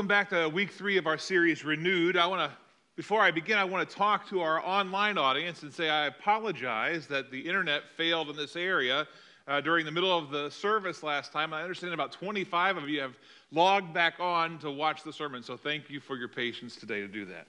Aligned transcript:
welcome 0.00 0.08
back 0.08 0.30
to 0.30 0.48
week 0.48 0.70
three 0.70 0.96
of 0.96 1.06
our 1.06 1.18
series, 1.18 1.62
Renewed. 1.62 2.16
I 2.16 2.26
want 2.26 2.50
to, 2.50 2.56
before 2.96 3.20
I 3.20 3.30
begin, 3.30 3.58
I 3.58 3.64
want 3.64 3.86
to 3.86 3.94
talk 3.94 4.26
to 4.30 4.40
our 4.40 4.66
online 4.66 5.18
audience 5.18 5.62
and 5.62 5.70
say 5.70 5.90
I 5.90 6.06
apologize 6.06 7.06
that 7.08 7.30
the 7.30 7.38
internet 7.38 7.82
failed 7.98 8.30
in 8.30 8.36
this 8.36 8.56
area 8.56 9.06
uh, 9.46 9.60
during 9.60 9.84
the 9.84 9.92
middle 9.92 10.16
of 10.16 10.30
the 10.30 10.48
service 10.48 11.02
last 11.02 11.34
time. 11.34 11.52
I 11.52 11.62
understand 11.62 11.92
about 11.92 12.12
25 12.12 12.78
of 12.78 12.88
you 12.88 12.98
have 13.02 13.18
logged 13.50 13.92
back 13.92 14.14
on 14.18 14.58
to 14.60 14.70
watch 14.70 15.02
the 15.02 15.12
sermon, 15.12 15.42
so 15.42 15.54
thank 15.54 15.90
you 15.90 16.00
for 16.00 16.16
your 16.16 16.28
patience 16.28 16.76
today 16.76 17.02
to 17.02 17.06
do 17.06 17.26
that. 17.26 17.46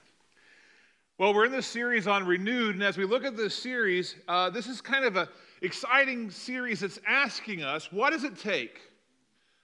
Well, 1.20 1.34
we're 1.34 1.46
in 1.46 1.54
this 1.54 1.68
series 1.68 2.06
on 2.06 2.28
Renewed, 2.28 2.76
and 2.76 2.84
as 2.84 2.98
we 2.98 3.06
look 3.06 3.24
at 3.24 3.38
this 3.38 3.56
series, 3.56 4.16
uh, 4.28 4.50
this 4.50 4.68
is 4.68 4.82
kind 4.82 5.06
of 5.06 5.16
an 5.16 5.30
exciting 5.62 6.30
series 6.30 6.82
that's 6.82 7.00
asking 7.08 7.64
us 7.64 7.94
what 7.94 8.10
does 8.10 8.26
it 8.26 8.38
take? 8.38 8.91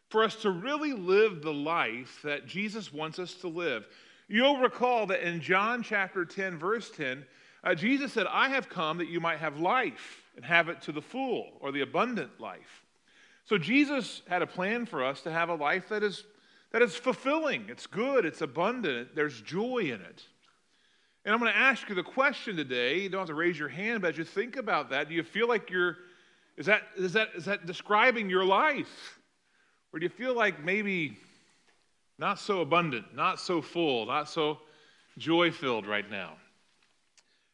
For 0.10 0.24
us 0.24 0.36
to 0.38 0.52
really 0.52 0.94
live 0.94 1.42
the 1.42 1.54
life 1.54 2.20
that 2.24 2.48
Jesus 2.48 2.94
wants 2.94 3.20
us 3.20 3.34
to 3.36 3.48
live. 3.48 3.86
You'll 4.28 4.60
recall 4.60 5.08
that 5.08 5.28
in 5.28 5.42
John 5.42 5.84
chapter 5.84 6.26
10, 6.26 6.58
verse 6.58 6.90
10, 6.92 7.26
uh, 7.64 7.76
Jesus 7.76 8.14
said, 8.14 8.28
I 8.30 8.50
have 8.50 8.70
come 8.70 8.98
that 9.00 9.10
you 9.10 9.20
might 9.20 9.40
have 9.40 9.60
life 9.60 10.24
and 10.36 10.46
have 10.46 10.70
it 10.70 10.82
to 10.84 10.92
the 10.92 11.02
full 11.02 11.48
or 11.60 11.72
the 11.72 11.82
abundant 11.82 12.40
life. 12.40 12.84
So 13.46 13.58
Jesus 13.58 14.22
had 14.28 14.42
a 14.42 14.48
plan 14.48 14.86
for 14.86 15.04
us 15.04 15.22
to 15.22 15.32
have 15.32 15.50
a 15.50 15.56
life 15.56 15.90
that 15.90 16.04
is, 16.04 16.24
that 16.72 16.82
is 16.82 16.96
fulfilling, 16.96 17.66
it's 17.70 17.88
good, 17.88 18.26
it's 18.26 18.42
abundant, 18.42 19.16
there's 19.16 19.42
joy 19.42 19.80
in 19.80 20.02
it. 20.02 20.24
And 21.26 21.34
I'm 21.34 21.42
going 21.42 21.52
to 21.52 21.58
ask 21.58 21.90
you 21.90 21.96
the 21.96 22.04
question 22.04 22.56
today. 22.56 23.00
You 23.00 23.10
don't 23.10 23.20
have 23.20 23.28
to 23.28 23.34
raise 23.34 23.60
your 23.60 23.68
hand, 23.68 24.02
but 24.02 24.12
as 24.12 24.18
you 24.18 24.24
think 24.24 24.56
about 24.56 24.92
that, 24.92 25.10
do 25.10 25.16
you 25.16 25.24
feel 25.24 25.50
like 25.50 25.70
you're, 25.70 25.98
is 26.56 26.68
that, 26.68 26.84
is 26.96 27.12
that, 27.14 27.30
is 27.36 27.46
that 27.46 27.66
describing 27.66 28.30
your 28.30 28.46
life? 28.46 29.17
Or 29.94 30.00
do 30.00 30.06
you 30.06 30.10
feel 30.10 30.36
like 30.36 30.64
maybe 30.64 31.18
not 32.20 32.40
so 32.40 32.62
abundant, 32.62 33.16
not 33.16 33.40
so 33.40 33.62
full, 33.62 34.06
not 34.06 34.30
so 34.30 34.60
joy 35.18 35.52
filled 35.52 35.88
right 35.88 36.10
now? 36.10 36.34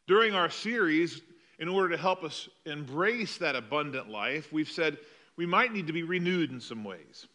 During 0.06 0.34
our 0.34 0.50
series, 0.50 1.22
in 1.58 1.68
order 1.68 1.90
to 1.90 1.96
help 1.96 2.24
us 2.24 2.48
embrace 2.66 3.38
that 3.38 3.56
abundant 3.56 4.08
life, 4.08 4.52
we've 4.52 4.70
said 4.70 4.98
we 5.36 5.46
might 5.46 5.72
need 5.72 5.86
to 5.86 5.92
be 5.92 6.02
renewed 6.02 6.50
in 6.50 6.60
some 6.60 6.84
ways. 6.84 7.26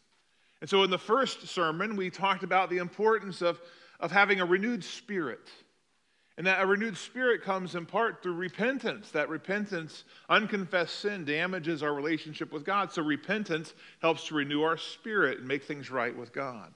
And 0.61 0.69
so 0.69 0.83
in 0.83 0.89
the 0.89 0.97
first 0.97 1.47
sermon, 1.47 1.95
we 1.95 2.09
talked 2.09 2.43
about 2.43 2.69
the 2.69 2.77
importance 2.77 3.41
of, 3.41 3.59
of 3.99 4.11
having 4.11 4.41
a 4.41 4.45
renewed 4.45 4.83
spirit 4.83 5.49
and 6.39 6.47
that 6.47 6.61
a 6.61 6.65
renewed 6.65 6.95
spirit 6.95 7.43
comes 7.43 7.75
in 7.75 7.85
part 7.85 8.23
through 8.23 8.31
repentance. 8.31 9.11
That 9.11 9.27
repentance, 9.27 10.05
unconfessed 10.29 11.01
sin, 11.01 11.25
damages 11.25 11.83
our 11.83 11.93
relationship 11.93 12.53
with 12.53 12.63
God. 12.63 12.93
So 12.93 13.01
repentance 13.01 13.73
helps 14.01 14.25
to 14.27 14.35
renew 14.35 14.61
our 14.61 14.77
spirit 14.77 15.39
and 15.39 15.47
make 15.49 15.65
things 15.65 15.91
right 15.91 16.15
with 16.15 16.31
God. 16.31 16.73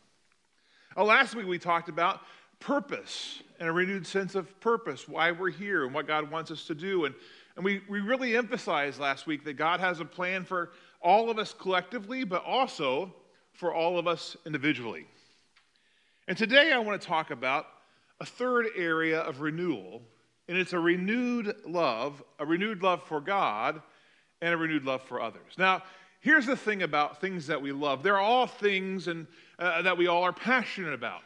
Oh, 0.97 1.05
last 1.05 1.33
week 1.33 1.47
we 1.47 1.59
talked 1.59 1.87
about 1.87 2.19
purpose 2.59 3.41
and 3.57 3.69
a 3.69 3.71
renewed 3.71 4.05
sense 4.05 4.35
of 4.35 4.59
purpose, 4.59 5.07
why 5.07 5.31
we're 5.31 5.49
here 5.49 5.85
and 5.85 5.93
what 5.93 6.07
God 6.07 6.29
wants 6.29 6.51
us 6.51 6.65
to 6.65 6.75
do. 6.75 7.05
And, 7.05 7.15
and 7.55 7.63
we, 7.63 7.83
we 7.87 8.01
really 8.01 8.35
emphasized 8.35 8.99
last 8.99 9.27
week 9.27 9.45
that 9.45 9.53
God 9.53 9.79
has 9.79 10.01
a 10.01 10.05
plan 10.05 10.43
for 10.43 10.71
all 11.01 11.29
of 11.29 11.39
us 11.39 11.55
collectively, 11.57 12.25
but 12.25 12.43
also 12.43 13.13
for 13.53 13.73
all 13.73 13.97
of 13.97 14.07
us 14.07 14.35
individually. 14.45 15.07
And 16.27 16.37
today 16.37 16.73
I 16.73 16.79
want 16.79 17.01
to 17.01 17.07
talk 17.07 17.31
about 17.31 17.67
a 18.23 18.25
third 18.25 18.67
area 18.77 19.19
of 19.19 19.41
renewal, 19.41 20.01
and 20.47 20.57
it's 20.57 20.71
a 20.71 20.79
renewed 20.79 21.53
love, 21.67 22.23
a 22.39 22.45
renewed 22.45 22.81
love 22.81 23.03
for 23.03 23.19
God, 23.19 23.81
and 24.41 24.53
a 24.53 24.57
renewed 24.57 24.85
love 24.85 25.01
for 25.03 25.19
others. 25.19 25.55
Now, 25.57 25.83
here's 26.21 26.45
the 26.45 26.55
thing 26.55 26.83
about 26.83 27.19
things 27.19 27.47
that 27.47 27.61
we 27.61 27.73
love 27.73 28.01
they're 28.01 28.17
all 28.17 28.47
things 28.47 29.09
and, 29.09 29.27
uh, 29.59 29.81
that 29.81 29.97
we 29.97 30.07
all 30.07 30.23
are 30.23 30.31
passionate 30.31 30.93
about. 30.93 31.19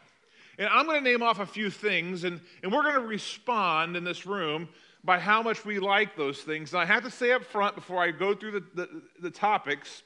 And 0.58 0.68
I'm 0.70 0.88
going 0.88 1.04
to 1.04 1.08
name 1.08 1.22
off 1.22 1.40
a 1.40 1.46
few 1.46 1.70
things, 1.70 2.24
and, 2.24 2.42
and 2.64 2.72
we're 2.72 2.82
going 2.82 2.96
to 2.96 3.02
respond 3.02 3.96
in 3.96 4.04
this 4.04 4.26
room 4.26 4.68
by 5.04 5.20
how 5.20 5.44
much 5.44 5.64
we 5.66 5.78
like 5.78 6.16
those 6.16 6.40
things. 6.40 6.74
And 6.74 6.82
I 6.82 6.86
have 6.86 7.04
to 7.04 7.12
say 7.12 7.32
up 7.32 7.44
front 7.44 7.76
before 7.76 8.02
I 8.02 8.10
go 8.10 8.34
through 8.34 8.54
the, 8.54 8.64
the, 8.74 9.02
the 9.22 9.30
topics 9.30 10.02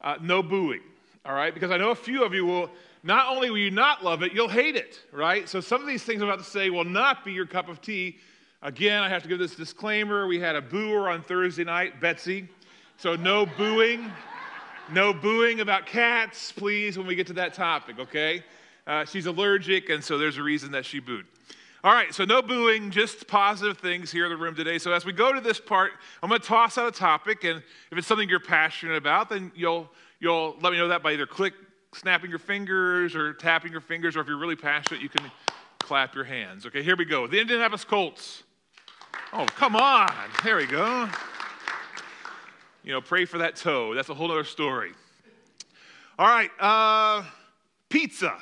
uh, 0.00 0.16
no 0.22 0.42
booing, 0.42 0.80
all 1.26 1.34
right? 1.34 1.52
Because 1.52 1.70
I 1.70 1.76
know 1.76 1.90
a 1.90 1.94
few 1.94 2.24
of 2.24 2.32
you 2.32 2.46
will 2.46 2.70
not 3.04 3.28
only 3.28 3.50
will 3.50 3.58
you 3.58 3.70
not 3.70 4.02
love 4.02 4.22
it, 4.22 4.32
you'll 4.32 4.48
hate 4.48 4.76
it, 4.76 4.98
right? 5.12 5.46
So 5.46 5.60
some 5.60 5.82
of 5.82 5.86
these 5.86 6.02
things 6.02 6.22
I'm 6.22 6.28
about 6.28 6.42
to 6.42 6.50
say 6.50 6.70
will 6.70 6.84
not 6.84 7.22
be 7.22 7.32
your 7.32 7.44
cup 7.44 7.68
of 7.68 7.82
tea. 7.82 8.16
Again, 8.62 9.02
I 9.02 9.10
have 9.10 9.22
to 9.22 9.28
give 9.28 9.38
this 9.38 9.54
disclaimer. 9.54 10.26
We 10.26 10.40
had 10.40 10.56
a 10.56 10.62
booer 10.62 11.10
on 11.10 11.22
Thursday 11.22 11.64
night, 11.64 12.00
Betsy. 12.00 12.48
So 12.96 13.14
no 13.14 13.44
booing. 13.44 14.10
No 14.90 15.12
booing 15.12 15.60
about 15.60 15.84
cats, 15.84 16.50
please, 16.50 16.96
when 16.96 17.06
we 17.06 17.14
get 17.14 17.26
to 17.26 17.34
that 17.34 17.52
topic, 17.52 17.98
okay? 17.98 18.42
Uh, 18.86 19.04
she's 19.04 19.26
allergic, 19.26 19.90
and 19.90 20.02
so 20.02 20.18
there's 20.18 20.36
a 20.36 20.42
reason 20.42 20.72
that 20.72 20.84
she 20.84 20.98
booed. 20.98 21.26
All 21.82 21.92
right, 21.92 22.14
so 22.14 22.24
no 22.24 22.40
booing, 22.40 22.90
just 22.90 23.26
positive 23.26 23.76
things 23.76 24.10
here 24.10 24.24
in 24.24 24.30
the 24.30 24.36
room 24.36 24.54
today. 24.54 24.78
So 24.78 24.92
as 24.92 25.04
we 25.04 25.12
go 25.12 25.32
to 25.32 25.40
this 25.40 25.60
part, 25.60 25.92
I'm 26.22 26.30
going 26.30 26.40
to 26.40 26.46
toss 26.46 26.78
out 26.78 26.88
a 26.88 26.98
topic, 26.98 27.44
and 27.44 27.62
if 27.90 27.98
it's 27.98 28.06
something 28.06 28.28
you're 28.28 28.40
passionate 28.40 28.96
about, 28.96 29.28
then 29.28 29.52
you'll 29.54 29.90
you'll 30.20 30.56
let 30.62 30.72
me 30.72 30.78
know 30.78 30.88
that 30.88 31.02
by 31.02 31.12
either 31.12 31.26
click 31.26 31.52
snapping 31.94 32.30
your 32.30 32.38
fingers 32.38 33.14
or 33.14 33.32
tapping 33.32 33.72
your 33.72 33.80
fingers, 33.80 34.16
or 34.16 34.20
if 34.20 34.26
you're 34.26 34.38
really 34.38 34.56
passionate, 34.56 35.00
you 35.00 35.08
can 35.08 35.30
clap 35.78 36.14
your 36.14 36.24
hands. 36.24 36.66
Okay, 36.66 36.82
here 36.82 36.96
we 36.96 37.04
go. 37.04 37.26
The 37.26 37.40
Indianapolis 37.40 37.84
Colts. 37.84 38.42
Oh, 39.32 39.46
come 39.46 39.76
on. 39.76 40.12
There 40.42 40.56
we 40.56 40.66
go. 40.66 41.08
You 42.82 42.92
know, 42.92 43.00
pray 43.00 43.24
for 43.24 43.38
that 43.38 43.56
toe. 43.56 43.94
That's 43.94 44.08
a 44.08 44.14
whole 44.14 44.30
other 44.30 44.44
story. 44.44 44.92
All 46.18 46.28
right, 46.28 46.50
uh, 46.60 47.24
pizza. 47.88 48.36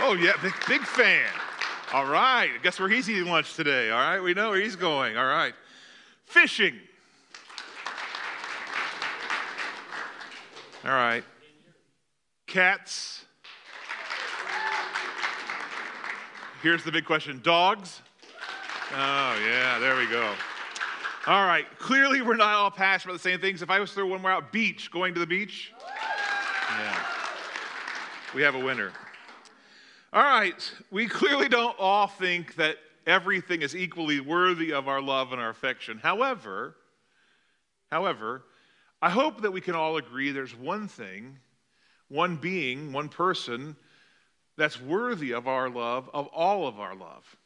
Oh, 0.00 0.14
yeah, 0.14 0.32
big, 0.42 0.52
big 0.68 0.82
fan. 0.82 1.30
All 1.92 2.04
right, 2.04 2.50
guess 2.62 2.78
where 2.78 2.88
he's 2.88 3.08
eating 3.08 3.30
lunch 3.30 3.54
today? 3.54 3.90
All 3.90 3.98
right, 3.98 4.20
we 4.20 4.34
know 4.34 4.50
where 4.50 4.60
he's 4.60 4.76
going. 4.76 5.16
All 5.16 5.24
right. 5.24 5.54
Fishing. 6.26 6.74
All 10.84 10.90
right. 10.90 11.24
Cats. 12.54 13.24
Here's 16.62 16.84
the 16.84 16.92
big 16.92 17.04
question 17.04 17.40
dogs? 17.42 18.00
Oh, 18.92 19.36
yeah, 19.44 19.80
there 19.80 19.96
we 19.96 20.06
go. 20.06 20.32
All 21.26 21.44
right, 21.44 21.66
clearly 21.80 22.22
we're 22.22 22.36
not 22.36 22.54
all 22.54 22.70
passionate 22.70 23.14
about 23.14 23.22
the 23.24 23.28
same 23.28 23.40
things. 23.40 23.60
If 23.60 23.70
I 23.70 23.80
was 23.80 23.92
throw 23.92 24.06
one 24.06 24.22
more 24.22 24.30
out, 24.30 24.52
beach, 24.52 24.92
going 24.92 25.14
to 25.14 25.18
the 25.18 25.26
beach? 25.26 25.72
Yeah. 26.78 27.00
We 28.36 28.42
have 28.42 28.54
a 28.54 28.64
winner. 28.64 28.92
All 30.12 30.22
right, 30.22 30.72
we 30.92 31.08
clearly 31.08 31.48
don't 31.48 31.74
all 31.76 32.06
think 32.06 32.54
that 32.54 32.76
everything 33.04 33.62
is 33.62 33.74
equally 33.74 34.20
worthy 34.20 34.72
of 34.72 34.86
our 34.86 35.02
love 35.02 35.32
and 35.32 35.40
our 35.40 35.50
affection. 35.50 35.98
However, 35.98 36.76
however, 37.90 38.44
I 39.02 39.10
hope 39.10 39.42
that 39.42 39.50
we 39.50 39.60
can 39.60 39.74
all 39.74 39.96
agree 39.96 40.30
there's 40.30 40.54
one 40.54 40.86
thing 40.86 41.38
one 42.08 42.36
being, 42.36 42.92
one 42.92 43.08
person 43.08 43.76
that's 44.56 44.80
worthy 44.80 45.32
of 45.32 45.48
our 45.48 45.68
love, 45.68 46.08
of 46.14 46.26
all 46.28 46.66
of 46.66 46.78
our 46.78 46.94
love. 46.94 47.36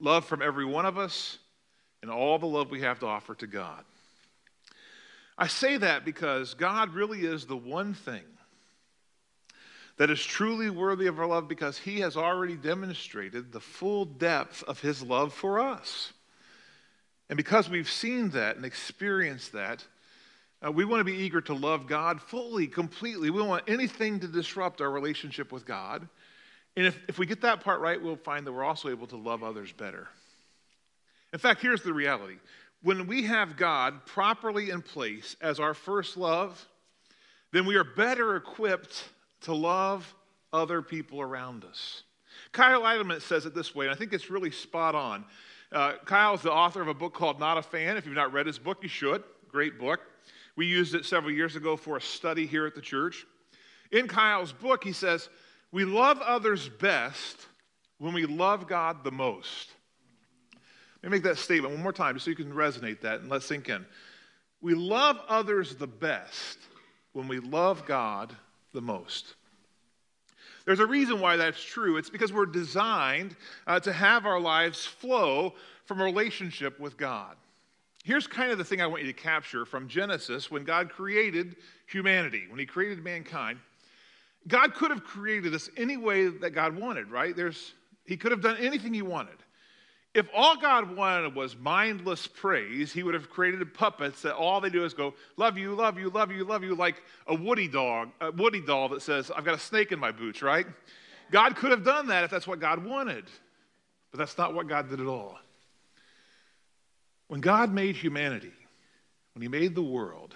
Love 0.00 0.24
from 0.24 0.42
every 0.42 0.64
one 0.64 0.86
of 0.86 0.98
us 0.98 1.38
and 2.02 2.10
all 2.10 2.38
the 2.38 2.46
love 2.46 2.70
we 2.70 2.80
have 2.80 2.98
to 3.00 3.06
offer 3.06 3.34
to 3.36 3.46
God. 3.46 3.84
I 5.36 5.46
say 5.46 5.76
that 5.76 6.04
because 6.04 6.54
God 6.54 6.94
really 6.94 7.20
is 7.20 7.46
the 7.46 7.56
one 7.56 7.94
thing 7.94 8.24
that 9.96 10.10
is 10.10 10.24
truly 10.24 10.70
worthy 10.70 11.06
of 11.06 11.18
our 11.18 11.26
love 11.26 11.46
because 11.46 11.76
he 11.76 12.00
has 12.00 12.16
already 12.16 12.56
demonstrated 12.56 13.52
the 13.52 13.60
full 13.60 14.06
depth 14.06 14.62
of 14.64 14.80
his 14.80 15.02
love 15.02 15.32
for 15.32 15.60
us. 15.60 16.12
And 17.28 17.36
because 17.36 17.68
we've 17.68 17.90
seen 17.90 18.30
that 18.30 18.56
and 18.56 18.64
experienced 18.64 19.52
that, 19.52 19.84
uh, 20.64 20.70
we 20.70 20.84
want 20.84 21.00
to 21.00 21.04
be 21.04 21.16
eager 21.16 21.40
to 21.40 21.54
love 21.54 21.86
God 21.86 22.20
fully, 22.20 22.66
completely. 22.66 23.30
We 23.30 23.38
don't 23.38 23.48
want 23.48 23.64
anything 23.68 24.20
to 24.20 24.28
disrupt 24.28 24.80
our 24.80 24.90
relationship 24.90 25.52
with 25.52 25.64
God. 25.64 26.08
And 26.76 26.86
if, 26.86 26.98
if 27.08 27.18
we 27.18 27.26
get 27.26 27.40
that 27.42 27.62
part 27.62 27.80
right, 27.80 28.00
we'll 28.00 28.16
find 28.16 28.46
that 28.46 28.52
we're 28.52 28.64
also 28.64 28.90
able 28.90 29.06
to 29.08 29.16
love 29.16 29.42
others 29.42 29.72
better. 29.72 30.08
In 31.32 31.38
fact, 31.38 31.62
here's 31.62 31.82
the 31.82 31.92
reality 31.92 32.36
when 32.82 33.06
we 33.06 33.24
have 33.24 33.56
God 33.56 34.06
properly 34.06 34.70
in 34.70 34.80
place 34.80 35.36
as 35.40 35.60
our 35.60 35.74
first 35.74 36.16
love, 36.16 36.66
then 37.52 37.66
we 37.66 37.76
are 37.76 37.84
better 37.84 38.36
equipped 38.36 39.04
to 39.42 39.54
love 39.54 40.14
other 40.52 40.80
people 40.80 41.20
around 41.20 41.64
us. 41.64 42.02
Kyle 42.52 42.82
Idleman 42.82 43.20
says 43.20 43.44
it 43.44 43.54
this 43.54 43.74
way, 43.74 43.86
and 43.86 43.94
I 43.94 43.98
think 43.98 44.12
it's 44.12 44.30
really 44.30 44.50
spot 44.50 44.94
on. 44.94 45.24
Uh, 45.72 45.94
Kyle 46.04 46.34
is 46.34 46.42
the 46.42 46.52
author 46.52 46.80
of 46.80 46.88
a 46.88 46.94
book 46.94 47.14
called 47.14 47.38
Not 47.38 47.58
a 47.58 47.62
Fan. 47.62 47.96
If 47.96 48.06
you've 48.06 48.14
not 48.14 48.32
read 48.32 48.46
his 48.46 48.58
book, 48.58 48.78
you 48.82 48.88
should. 48.88 49.22
Great 49.50 49.78
book. 49.78 50.00
We 50.60 50.66
used 50.66 50.94
it 50.94 51.06
several 51.06 51.32
years 51.32 51.56
ago 51.56 51.74
for 51.74 51.96
a 51.96 52.02
study 52.02 52.44
here 52.44 52.66
at 52.66 52.74
the 52.74 52.82
church. 52.82 53.24
In 53.92 54.06
Kyle's 54.06 54.52
book, 54.52 54.84
he 54.84 54.92
says, 54.92 55.30
We 55.72 55.86
love 55.86 56.20
others 56.20 56.68
best 56.68 57.46
when 57.96 58.12
we 58.12 58.26
love 58.26 58.68
God 58.68 59.02
the 59.02 59.10
most. 59.10 59.70
Let 61.02 61.10
me 61.10 61.16
make 61.16 61.22
that 61.22 61.38
statement 61.38 61.72
one 61.72 61.82
more 61.82 61.94
time 61.94 62.18
so 62.18 62.28
you 62.28 62.36
can 62.36 62.52
resonate 62.52 63.00
that 63.00 63.20
and 63.20 63.30
let's 63.30 63.46
sink 63.46 63.70
in. 63.70 63.86
We 64.60 64.74
love 64.74 65.18
others 65.30 65.76
the 65.76 65.86
best 65.86 66.58
when 67.14 67.26
we 67.26 67.38
love 67.38 67.86
God 67.86 68.36
the 68.74 68.82
most. 68.82 69.36
There's 70.66 70.80
a 70.80 70.86
reason 70.86 71.22
why 71.22 71.36
that's 71.36 71.64
true. 71.64 71.96
It's 71.96 72.10
because 72.10 72.34
we're 72.34 72.44
designed 72.44 73.34
uh, 73.66 73.80
to 73.80 73.94
have 73.94 74.26
our 74.26 74.38
lives 74.38 74.84
flow 74.84 75.54
from 75.86 76.02
a 76.02 76.04
relationship 76.04 76.78
with 76.78 76.98
God. 76.98 77.34
Here's 78.04 78.26
kind 78.26 78.50
of 78.50 78.58
the 78.58 78.64
thing 78.64 78.80
I 78.80 78.86
want 78.86 79.02
you 79.02 79.12
to 79.12 79.18
capture 79.18 79.64
from 79.64 79.88
Genesis 79.88 80.50
when 80.50 80.64
God 80.64 80.90
created 80.90 81.56
humanity, 81.86 82.44
when 82.48 82.58
He 82.58 82.66
created 82.66 83.04
mankind. 83.04 83.58
God 84.48 84.74
could 84.74 84.90
have 84.90 85.04
created 85.04 85.54
us 85.54 85.68
any 85.76 85.96
way 85.96 86.28
that 86.28 86.50
God 86.50 86.76
wanted, 86.76 87.10
right? 87.10 87.36
There's, 87.36 87.74
he 88.04 88.16
could 88.16 88.32
have 88.32 88.40
done 88.40 88.56
anything 88.56 88.94
He 88.94 89.02
wanted. 89.02 89.36
If 90.12 90.26
all 90.34 90.56
God 90.56 90.96
wanted 90.96 91.36
was 91.36 91.56
mindless 91.56 92.26
praise, 92.26 92.92
he 92.92 93.04
would 93.04 93.14
have 93.14 93.30
created 93.30 93.72
puppets 93.72 94.22
that 94.22 94.34
all 94.34 94.60
they 94.60 94.70
do 94.70 94.84
is 94.84 94.92
go, 94.92 95.14
love 95.36 95.56
you, 95.56 95.72
love 95.72 96.00
you, 96.00 96.10
love 96.10 96.32
you, 96.32 96.42
love 96.42 96.64
you, 96.64 96.74
like 96.74 97.00
a 97.28 97.34
Woody 97.34 97.68
dog, 97.68 98.10
a 98.20 98.32
Woody 98.32 98.60
doll 98.60 98.88
that 98.88 99.02
says, 99.02 99.30
I've 99.30 99.44
got 99.44 99.54
a 99.54 99.58
snake 99.58 99.92
in 99.92 100.00
my 100.00 100.10
boots, 100.10 100.42
right? 100.42 100.66
God 101.30 101.54
could 101.54 101.70
have 101.70 101.84
done 101.84 102.08
that 102.08 102.24
if 102.24 102.30
that's 102.30 102.46
what 102.46 102.58
God 102.58 102.84
wanted. 102.84 103.26
But 104.10 104.18
that's 104.18 104.36
not 104.36 104.52
what 104.52 104.66
God 104.66 104.90
did 104.90 105.00
at 105.00 105.06
all. 105.06 105.38
When 107.30 107.40
God 107.40 107.72
made 107.72 107.94
humanity, 107.94 108.50
when 109.34 109.42
he 109.42 109.46
made 109.46 109.76
the 109.76 109.82
world, 109.82 110.34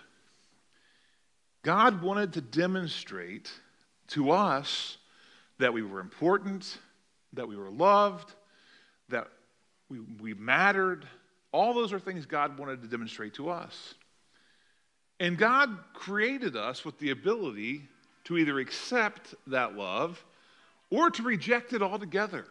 God 1.65 2.01
wanted 2.01 2.35
to 2.35 2.41
demonstrate 2.41 3.51
to 4.11 4.31
us 4.31 4.97
that 5.59 5.75
we 5.75 5.83
were 5.83 5.99
important, 5.99 6.79
that 7.33 7.49
we 7.49 7.57
were 7.57 7.73
loved, 7.73 8.33
that 9.09 9.27
we, 9.89 9.99
we 10.21 10.35
mattered. 10.35 11.05
All 11.51 11.75
those 11.75 11.93
are 11.93 11.99
things 11.99 12.27
God 12.27 12.61
wanted 12.61 12.81
to 12.83 12.87
demonstrate 12.87 13.35
to 13.35 13.51
us. 13.51 13.95
And 15.19 15.37
God 15.37 15.77
created 15.95 16.55
us 16.55 16.85
with 16.85 16.97
the 17.01 17.11
ability 17.11 17.89
to 18.27 18.39
either 18.39 18.61
accept 18.61 19.35
that 19.49 19.75
love 19.75 20.25
or 20.91 21.11
to 21.11 21.25
reject 21.25 21.73
it 21.73 21.83
altogether. 21.83 22.45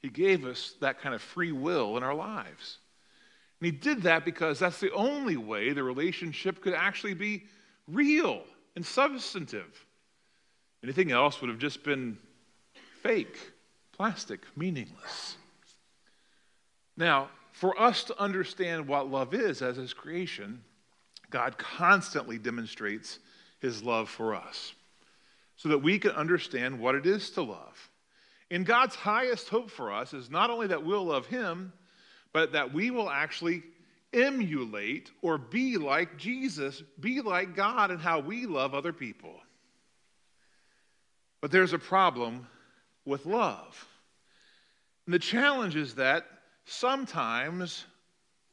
He 0.00 0.10
gave 0.10 0.44
us 0.44 0.74
that 0.80 1.00
kind 1.00 1.12
of 1.12 1.20
free 1.20 1.50
will 1.50 1.96
in 1.96 2.04
our 2.04 2.14
lives. 2.14 2.78
And 3.64 3.72
He 3.72 3.78
did 3.78 4.02
that 4.02 4.26
because 4.26 4.58
that's 4.58 4.78
the 4.78 4.92
only 4.92 5.38
way 5.38 5.72
the 5.72 5.82
relationship 5.82 6.60
could 6.60 6.74
actually 6.74 7.14
be 7.14 7.44
real 7.88 8.42
and 8.76 8.84
substantive. 8.84 9.86
Anything 10.82 11.12
else 11.12 11.40
would 11.40 11.48
have 11.48 11.58
just 11.58 11.82
been 11.82 12.18
fake, 13.02 13.38
plastic, 13.90 14.40
meaningless. 14.54 15.38
Now, 16.98 17.30
for 17.52 17.80
us 17.80 18.04
to 18.04 18.20
understand 18.20 18.86
what 18.86 19.10
love 19.10 19.32
is 19.32 19.62
as 19.62 19.78
His 19.78 19.94
creation, 19.94 20.62
God 21.30 21.56
constantly 21.56 22.36
demonstrates 22.36 23.18
His 23.60 23.82
love 23.82 24.10
for 24.10 24.34
us 24.34 24.74
so 25.56 25.70
that 25.70 25.78
we 25.78 25.98
can 25.98 26.10
understand 26.10 26.78
what 26.78 26.96
it 26.96 27.06
is 27.06 27.30
to 27.30 27.40
love. 27.40 27.90
And 28.50 28.66
God's 28.66 28.94
highest 28.94 29.48
hope 29.48 29.70
for 29.70 29.90
us 29.90 30.12
is 30.12 30.28
not 30.28 30.50
only 30.50 30.66
that 30.66 30.84
we'll 30.84 31.06
love 31.06 31.24
Him, 31.24 31.72
but 32.34 32.52
that 32.52 32.74
we 32.74 32.90
will 32.90 33.08
actually 33.08 33.62
emulate 34.12 35.10
or 35.22 35.38
be 35.38 35.78
like 35.78 36.18
Jesus, 36.18 36.82
be 37.00 37.22
like 37.22 37.56
God 37.56 37.90
in 37.90 37.98
how 37.98 38.18
we 38.18 38.44
love 38.44 38.74
other 38.74 38.92
people. 38.92 39.36
But 41.40 41.52
there's 41.52 41.72
a 41.72 41.78
problem 41.78 42.46
with 43.06 43.24
love. 43.24 43.86
And 45.06 45.14
the 45.14 45.18
challenge 45.18 45.76
is 45.76 45.94
that 45.94 46.26
sometimes 46.64 47.84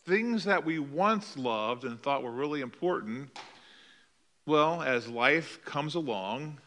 things 0.06 0.44
that 0.44 0.64
we 0.64 0.78
once 0.78 1.36
loved 1.36 1.84
and 1.84 2.00
thought 2.00 2.24
were 2.24 2.32
really 2.32 2.62
important, 2.62 3.30
well, 4.46 4.84
as 4.84 5.08
life 5.08 5.60
comes 5.66 5.96
along, 5.96 6.60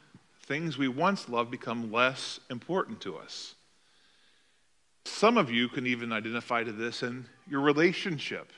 things 0.46 0.76
we 0.76 0.88
once 0.88 1.28
loved 1.28 1.52
become 1.52 1.92
less 1.92 2.40
important 2.50 3.00
to 3.02 3.16
us. 3.16 3.54
Some 5.04 5.36
of 5.36 5.50
you 5.50 5.68
can 5.68 5.86
even 5.86 6.12
identify 6.12 6.64
to 6.64 6.72
this 6.72 7.02
in 7.02 7.26
your 7.48 7.60
relationship. 7.60 8.52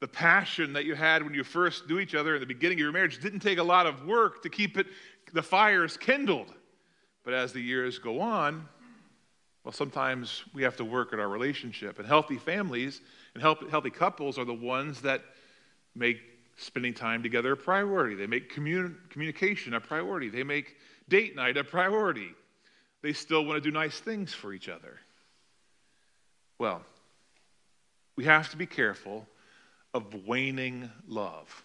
The 0.00 0.08
passion 0.08 0.74
that 0.74 0.84
you 0.84 0.94
had 0.94 1.22
when 1.22 1.34
you 1.34 1.42
first 1.42 1.88
knew 1.88 1.98
each 1.98 2.14
other 2.14 2.34
in 2.34 2.40
the 2.40 2.46
beginning 2.46 2.78
of 2.78 2.80
your 2.80 2.92
marriage 2.92 3.20
didn't 3.20 3.40
take 3.40 3.58
a 3.58 3.62
lot 3.62 3.86
of 3.86 4.04
work 4.04 4.42
to 4.42 4.48
keep 4.48 4.78
it, 4.78 4.86
the 5.32 5.42
fires 5.42 5.96
kindled. 5.96 6.52
But 7.24 7.34
as 7.34 7.52
the 7.52 7.60
years 7.60 7.98
go 7.98 8.20
on, 8.20 8.68
well, 9.64 9.72
sometimes 9.72 10.44
we 10.54 10.62
have 10.62 10.76
to 10.76 10.84
work 10.84 11.12
at 11.12 11.18
our 11.18 11.28
relationship. 11.28 11.98
And 11.98 12.06
healthy 12.06 12.38
families 12.38 13.00
and 13.34 13.42
healthy 13.42 13.90
couples 13.90 14.38
are 14.38 14.44
the 14.44 14.54
ones 14.54 15.00
that 15.02 15.22
make 15.94 16.20
spending 16.56 16.94
time 16.94 17.22
together 17.22 17.52
a 17.52 17.56
priority. 17.56 18.14
They 18.14 18.26
make 18.26 18.50
commun- 18.50 18.96
communication 19.10 19.74
a 19.74 19.80
priority. 19.80 20.28
They 20.28 20.42
make 20.42 20.76
date 21.08 21.36
night 21.36 21.56
a 21.56 21.64
priority. 21.64 22.30
They 23.02 23.12
still 23.12 23.44
want 23.44 23.56
to 23.56 23.60
do 23.60 23.70
nice 23.70 24.00
things 24.00 24.32
for 24.32 24.52
each 24.52 24.68
other. 24.68 24.98
Well, 26.58 26.82
we 28.16 28.24
have 28.24 28.50
to 28.50 28.56
be 28.56 28.66
careful 28.66 29.26
of 29.94 30.26
waning 30.26 30.90
love. 31.06 31.64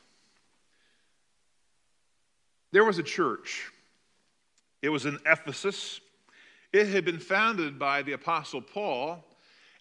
There 2.71 2.85
was 2.85 2.99
a 2.99 3.03
church, 3.03 3.71
it 4.81 4.89
was 4.89 5.05
in 5.05 5.19
Ephesus. 5.25 5.99
It 6.71 6.87
had 6.87 7.05
been 7.05 7.19
founded 7.19 7.77
by 7.77 8.01
the 8.01 8.13
Apostle 8.13 8.59
Paul, 8.59 9.23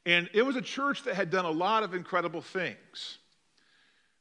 and 0.04 0.28
it 0.34 0.42
was 0.42 0.56
a 0.56 0.62
church 0.62 1.04
that 1.04 1.14
had 1.14 1.30
done 1.30 1.46
a 1.46 1.50
lot 1.50 1.82
of 1.82 1.94
incredible 1.94 2.42
things. 2.42 3.16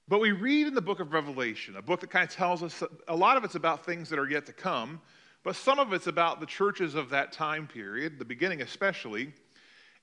But 0.08 0.20
we 0.20 0.32
read 0.32 0.68
in 0.68 0.74
the 0.74 0.82
book 0.82 1.02
of 1.02 1.12
Revelation, 1.12 1.76
a 1.76 1.82
book 1.82 2.00
that 2.00 2.10
kind 2.10 2.28
of 2.28 2.34
tells 2.34 2.64
us 2.64 2.82
a 3.10 3.16
lot 3.16 3.36
of 3.36 3.44
it's 3.44 3.56
about 3.56 3.86
things 3.86 4.10
that 4.10 4.20
are 4.20 4.30
yet 4.30 4.46
to 4.46 4.54
come, 4.54 5.02
but 5.44 5.58
some 5.58 5.80
of 5.80 5.92
it's 5.92 6.08
about 6.08 6.40
the 6.40 6.46
churches 6.46 6.96
of 6.96 7.10
that 7.10 7.34
time 7.34 7.68
period, 7.68 8.18
the 8.18 8.26
beginning 8.26 8.62
especially, 8.62 9.34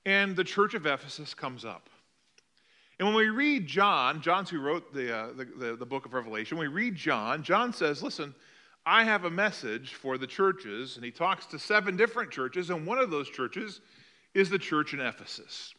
and 0.05 0.35
the 0.35 0.43
church 0.43 0.73
of 0.73 0.85
Ephesus 0.85 1.33
comes 1.33 1.65
up. 1.65 1.89
And 2.99 3.07
when 3.07 3.15
we 3.15 3.29
read 3.29 3.65
John, 3.65 4.21
John's 4.21 4.49
who 4.49 4.59
wrote 4.59 4.93
the, 4.93 5.15
uh, 5.15 5.27
the, 5.33 5.45
the, 5.45 5.75
the 5.77 5.85
book 5.85 6.05
of 6.05 6.13
Revelation, 6.13 6.57
when 6.57 6.69
we 6.69 6.73
read 6.73 6.95
John, 6.95 7.43
John 7.43 7.71
says, 7.71 8.03
listen, 8.03 8.35
I 8.85 9.03
have 9.03 9.23
a 9.23 9.29
message 9.29 9.93
for 9.93 10.17
the 10.17 10.27
churches, 10.27 10.95
and 10.95 11.05
he 11.05 11.11
talks 11.11 11.45
to 11.47 11.59
seven 11.59 11.95
different 11.95 12.31
churches, 12.31 12.69
and 12.69 12.85
one 12.85 12.97
of 12.97 13.09
those 13.09 13.29
churches 13.29 13.81
is 14.33 14.49
the 14.49 14.59
church 14.59 14.93
in 14.93 14.99
Ephesus. 14.99 15.73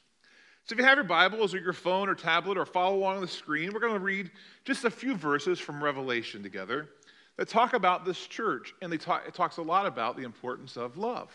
So 0.65 0.75
if 0.75 0.79
you 0.79 0.85
have 0.85 0.97
your 0.97 1.05
Bibles 1.05 1.55
or 1.55 1.59
your 1.59 1.73
phone 1.73 2.09
or 2.09 2.15
tablet 2.15 2.57
or 2.57 2.65
follow 2.65 2.97
along 2.97 3.17
on 3.17 3.23
the 3.23 3.29
screen, 3.29 3.73
we're 3.73 3.81
going 3.81 3.95
to 3.95 3.99
read 3.99 4.31
just 4.65 4.85
a 4.85 4.91
few 4.91 5.17
verses 5.17 5.59
from 5.59 5.83
Revelation 5.83 6.43
together 6.43 6.89
that 7.37 7.49
talk 7.49 7.75
about 7.75 8.05
this 8.05 8.27
church, 8.27 8.75
and 8.81 8.93
they 8.93 8.99
talk, 8.99 9.25
it 9.27 9.35
talks 9.35 9.57
a 9.57 9.63
lot 9.63 9.87
about 9.87 10.17
the 10.17 10.23
importance 10.23 10.77
of 10.77 10.97
love. 10.97 11.31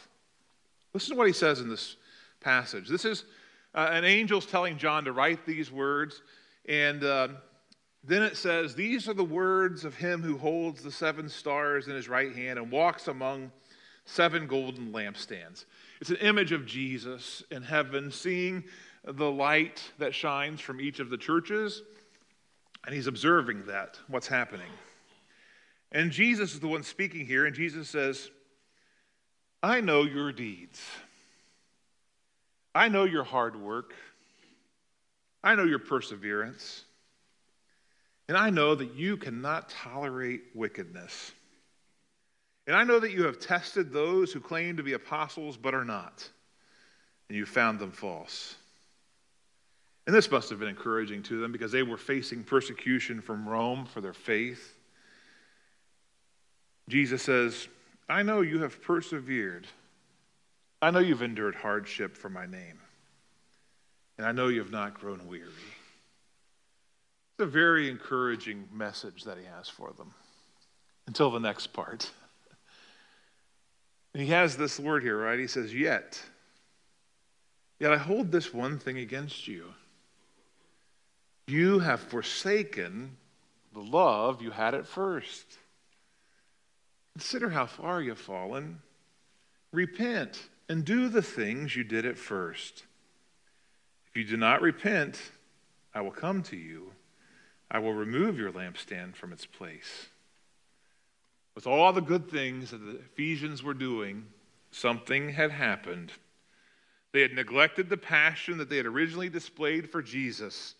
Listen 0.94 1.16
to 1.16 1.18
what 1.18 1.28
he 1.28 1.34
says 1.34 1.60
in 1.60 1.70
this 1.70 1.98
passage. 2.42 2.88
This 2.88 3.06
is 3.06 3.26
uh, 3.74 3.90
an 3.92 4.04
angel's 4.04 4.46
telling 4.46 4.78
John 4.78 5.06
to 5.06 5.12
write 5.12 5.46
these 5.46 5.72
words, 5.72 6.22
and 6.68 7.04
uh, 7.04 7.28
then 8.04 8.24
it 8.24 8.38
says, 8.38 8.76
These 8.76 9.10
are 9.10 9.14
the 9.14 9.24
words 9.24 9.84
of 9.84 9.96
him 9.96 10.22
who 10.22 10.38
holds 10.38 10.84
the 10.84 10.92
seven 10.92 11.28
stars 11.28 11.88
in 11.88 11.96
his 11.96 12.08
right 12.08 12.36
hand 12.36 12.60
and 12.60 12.72
walks 12.72 13.08
among 13.08 13.52
seven 14.06 14.48
golden 14.48 14.92
lampstands. 14.94 15.66
It's 16.00 16.12
an 16.12 16.18
image 16.18 16.52
of 16.52 16.66
Jesus 16.66 17.44
in 17.52 17.64
heaven, 17.64 18.12
seeing 18.12 18.64
the 19.04 19.30
light 19.30 19.82
that 19.98 20.14
shines 20.14 20.62
from 20.62 20.80
each 20.80 21.00
of 21.00 21.10
the 21.10 21.18
churches, 21.18 21.82
and 22.86 22.94
he's 22.94 23.08
observing 23.08 23.66
that, 23.66 24.00
what's 24.08 24.28
happening. 24.28 24.70
And 25.92 26.12
Jesus 26.12 26.54
is 26.54 26.60
the 26.60 26.68
one 26.68 26.84
speaking 26.84 27.26
here, 27.26 27.46
and 27.46 27.56
Jesus 27.56 27.90
says, 27.90 28.30
I 29.64 29.82
know 29.82 30.04
your 30.04 30.32
deeds. 30.32 30.82
I 32.76 32.90
know 32.90 33.06
your 33.06 33.24
hard 33.24 33.56
work. 33.56 33.94
I 35.42 35.56
know 35.56 35.64
your 35.64 35.80
perseverance. 35.80 36.84
And 38.28 38.38
I 38.38 38.50
know 38.50 38.76
that 38.76 38.94
you 38.96 39.18
cannot 39.18 39.70
tolerate 39.70 40.42
wickedness. 40.54 41.32
And 42.68 42.76
I 42.76 42.84
know 42.84 43.00
that 43.00 43.12
you 43.12 43.24
have 43.26 43.40
tested 43.40 43.94
those 43.94 44.34
who 44.34 44.40
claim 44.40 44.78
to 44.78 44.84
be 44.84 44.94
apostles 44.94 45.56
but 45.56 45.76
are 45.76 45.86
not, 45.86 46.28
and 47.30 47.38
you 47.38 47.46
found 47.46 47.80
them 47.80 47.92
false. 47.92 48.56
And 50.08 50.16
this 50.16 50.30
must 50.30 50.50
have 50.50 50.60
been 50.60 50.68
encouraging 50.68 51.24
to 51.24 51.40
them 51.40 51.52
because 51.52 51.72
they 51.72 51.84
were 51.84 51.98
facing 51.98 52.44
persecution 52.44 53.22
from 53.22 53.48
Rome 53.48 53.86
for 53.86 54.02
their 54.02 54.14
faith. 54.14 54.76
Jesus 56.90 57.22
says, 57.22 57.68
I 58.10 58.24
know 58.24 58.42
you 58.42 58.62
have 58.62 58.82
persevered. 58.82 59.68
I 60.82 60.92
know 60.92 61.00
you've 61.00 61.22
endured 61.22 61.56
hardship 61.56 62.18
for 62.18 62.30
my 62.30 62.46
name. 62.46 62.80
And 64.18 64.26
I 64.26 64.32
know 64.32 64.48
you 64.48 64.60
have 64.60 64.72
not 64.72 64.94
grown 64.94 65.28
weary. 65.28 65.50
It's 67.38 67.44
a 67.44 67.46
very 67.46 67.90
encouraging 67.90 68.68
message 68.72 69.24
that 69.24 69.38
he 69.38 69.44
has 69.46 69.68
for 69.68 69.92
them 69.98 70.14
until 71.08 71.32
the 71.32 71.40
next 71.40 71.68
part. 71.68 72.10
He 74.14 74.28
has 74.28 74.56
this 74.56 74.80
word 74.80 75.04
here, 75.04 75.18
right? 75.18 75.38
He 75.38 75.48
says, 75.48 75.74
Yet, 75.74 76.22
yet 77.80 77.92
I 77.92 77.98
hold 77.98 78.32
this 78.32 78.54
one 78.54 78.80
thing 78.80 78.98
against 78.98 79.48
you. 79.48 79.74
You 81.48 81.80
have 81.80 82.00
forsaken 82.00 83.18
the 83.74 83.82
love 83.82 84.42
you 84.42 84.52
had 84.52 84.74
at 84.74 84.88
first. 84.88 85.58
Consider 87.14 87.50
how 87.50 87.66
far 87.66 88.02
you've 88.02 88.18
fallen. 88.18 88.80
repent 89.74 90.40
and 90.68 90.84
do 90.84 91.10
the 91.10 91.22
things 91.22 91.76
you 91.76 91.84
did 91.84 92.06
at 92.06 92.18
first. 92.18 92.84
If 94.10 94.18
you 94.18 94.24
do 94.24 94.38
not 94.38 94.62
repent, 94.62 95.20
I 95.94 96.02
will 96.02 96.12
come 96.12 96.42
to 96.44 96.56
you. 96.56 96.92
I 97.70 97.80
will 97.80 97.94
remove 97.94 98.38
your 98.38 98.52
lampstand 98.52 99.16
from 99.16 99.34
its 99.34 99.46
place. 99.46 100.08
With 101.56 101.68
all 101.68 101.94
the 101.94 102.02
good 102.02 102.30
things 102.30 102.72
that 102.72 102.78
the 102.78 102.98
Ephesians 102.98 103.64
were 103.64 103.74
doing, 103.74 104.26
something 104.72 105.30
had 105.30 105.52
happened. 105.52 106.12
They 107.12 107.22
had 107.22 107.34
neglected 107.34 107.90
the 107.90 107.98
passion 107.98 108.58
that 108.58 108.70
they 108.70 108.78
had 108.78 108.86
originally 108.86 109.30
displayed 109.30 109.90
for 109.90 110.02
Jesus. 110.02 110.76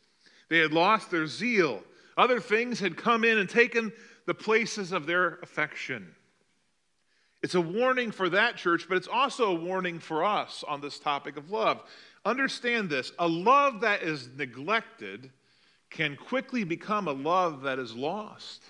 They 0.50 0.60
had 0.60 0.74
lost 0.74 1.10
their 1.10 1.28
zeal. 1.28 1.82
Other 2.18 2.40
things 2.40 2.80
had 2.80 2.98
come 2.98 3.24
in 3.24 3.38
and 3.38 3.50
taken 3.50 3.94
the 4.26 4.34
places 4.34 4.92
of 4.92 5.06
their 5.06 5.40
affection. 5.42 6.14
It's 7.46 7.54
a 7.54 7.62
warning 7.62 8.10
for 8.10 8.28
that 8.30 8.58
church, 8.58 8.88
but 8.90 8.98
it's 8.98 9.08
also 9.08 9.52
a 9.52 9.54
warning 9.54 10.00
for 10.00 10.24
us 10.24 10.64
on 10.68 10.82
this 10.82 10.98
topic 10.98 11.38
of 11.38 11.52
love. 11.52 11.84
Understand 12.26 12.90
this 12.90 13.12
a 13.20 13.28
love 13.28 13.82
that 13.82 14.02
is 14.02 14.30
neglected 14.36 15.30
can 15.92 16.16
quickly 16.16 16.64
become 16.64 17.08
a 17.08 17.12
love 17.12 17.62
that 17.62 17.78
is 17.78 17.94
lost. 17.94 18.64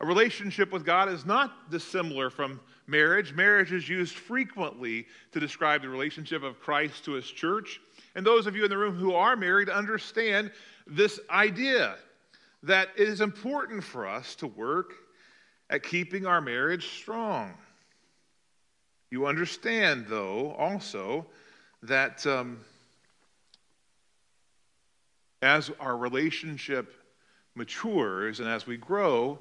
A 0.00 0.06
relationship 0.06 0.72
with 0.72 0.86
God 0.86 1.10
is 1.10 1.26
not 1.26 1.70
dissimilar 1.70 2.30
from 2.30 2.62
marriage. 2.86 3.34
Marriage 3.34 3.72
is 3.72 3.86
used 3.86 4.14
frequently 4.14 5.06
to 5.32 5.38
describe 5.38 5.82
the 5.82 5.90
relationship 5.90 6.42
of 6.42 6.60
Christ 6.60 7.04
to 7.04 7.12
his 7.12 7.26
church. 7.26 7.78
And 8.14 8.24
those 8.24 8.46
of 8.46 8.56
you 8.56 8.64
in 8.64 8.70
the 8.70 8.78
room 8.78 8.96
who 8.96 9.12
are 9.12 9.36
married 9.36 9.68
understand 9.68 10.50
this 10.86 11.20
idea 11.28 11.96
that 12.62 12.88
it 12.96 13.06
is 13.06 13.20
important 13.20 13.84
for 13.84 14.06
us 14.06 14.34
to 14.36 14.46
work 14.46 14.94
at 15.70 15.82
keeping 15.82 16.26
our 16.26 16.40
marriage 16.40 16.88
strong. 16.98 17.54
You 19.10 19.26
understand, 19.26 20.06
though, 20.08 20.54
also 20.58 21.26
that 21.82 22.26
um, 22.26 22.58
as 25.42 25.70
our 25.80 25.96
relationship 25.96 26.92
matures 27.54 28.40
and 28.40 28.48
as 28.48 28.66
we 28.66 28.76
grow, 28.76 29.38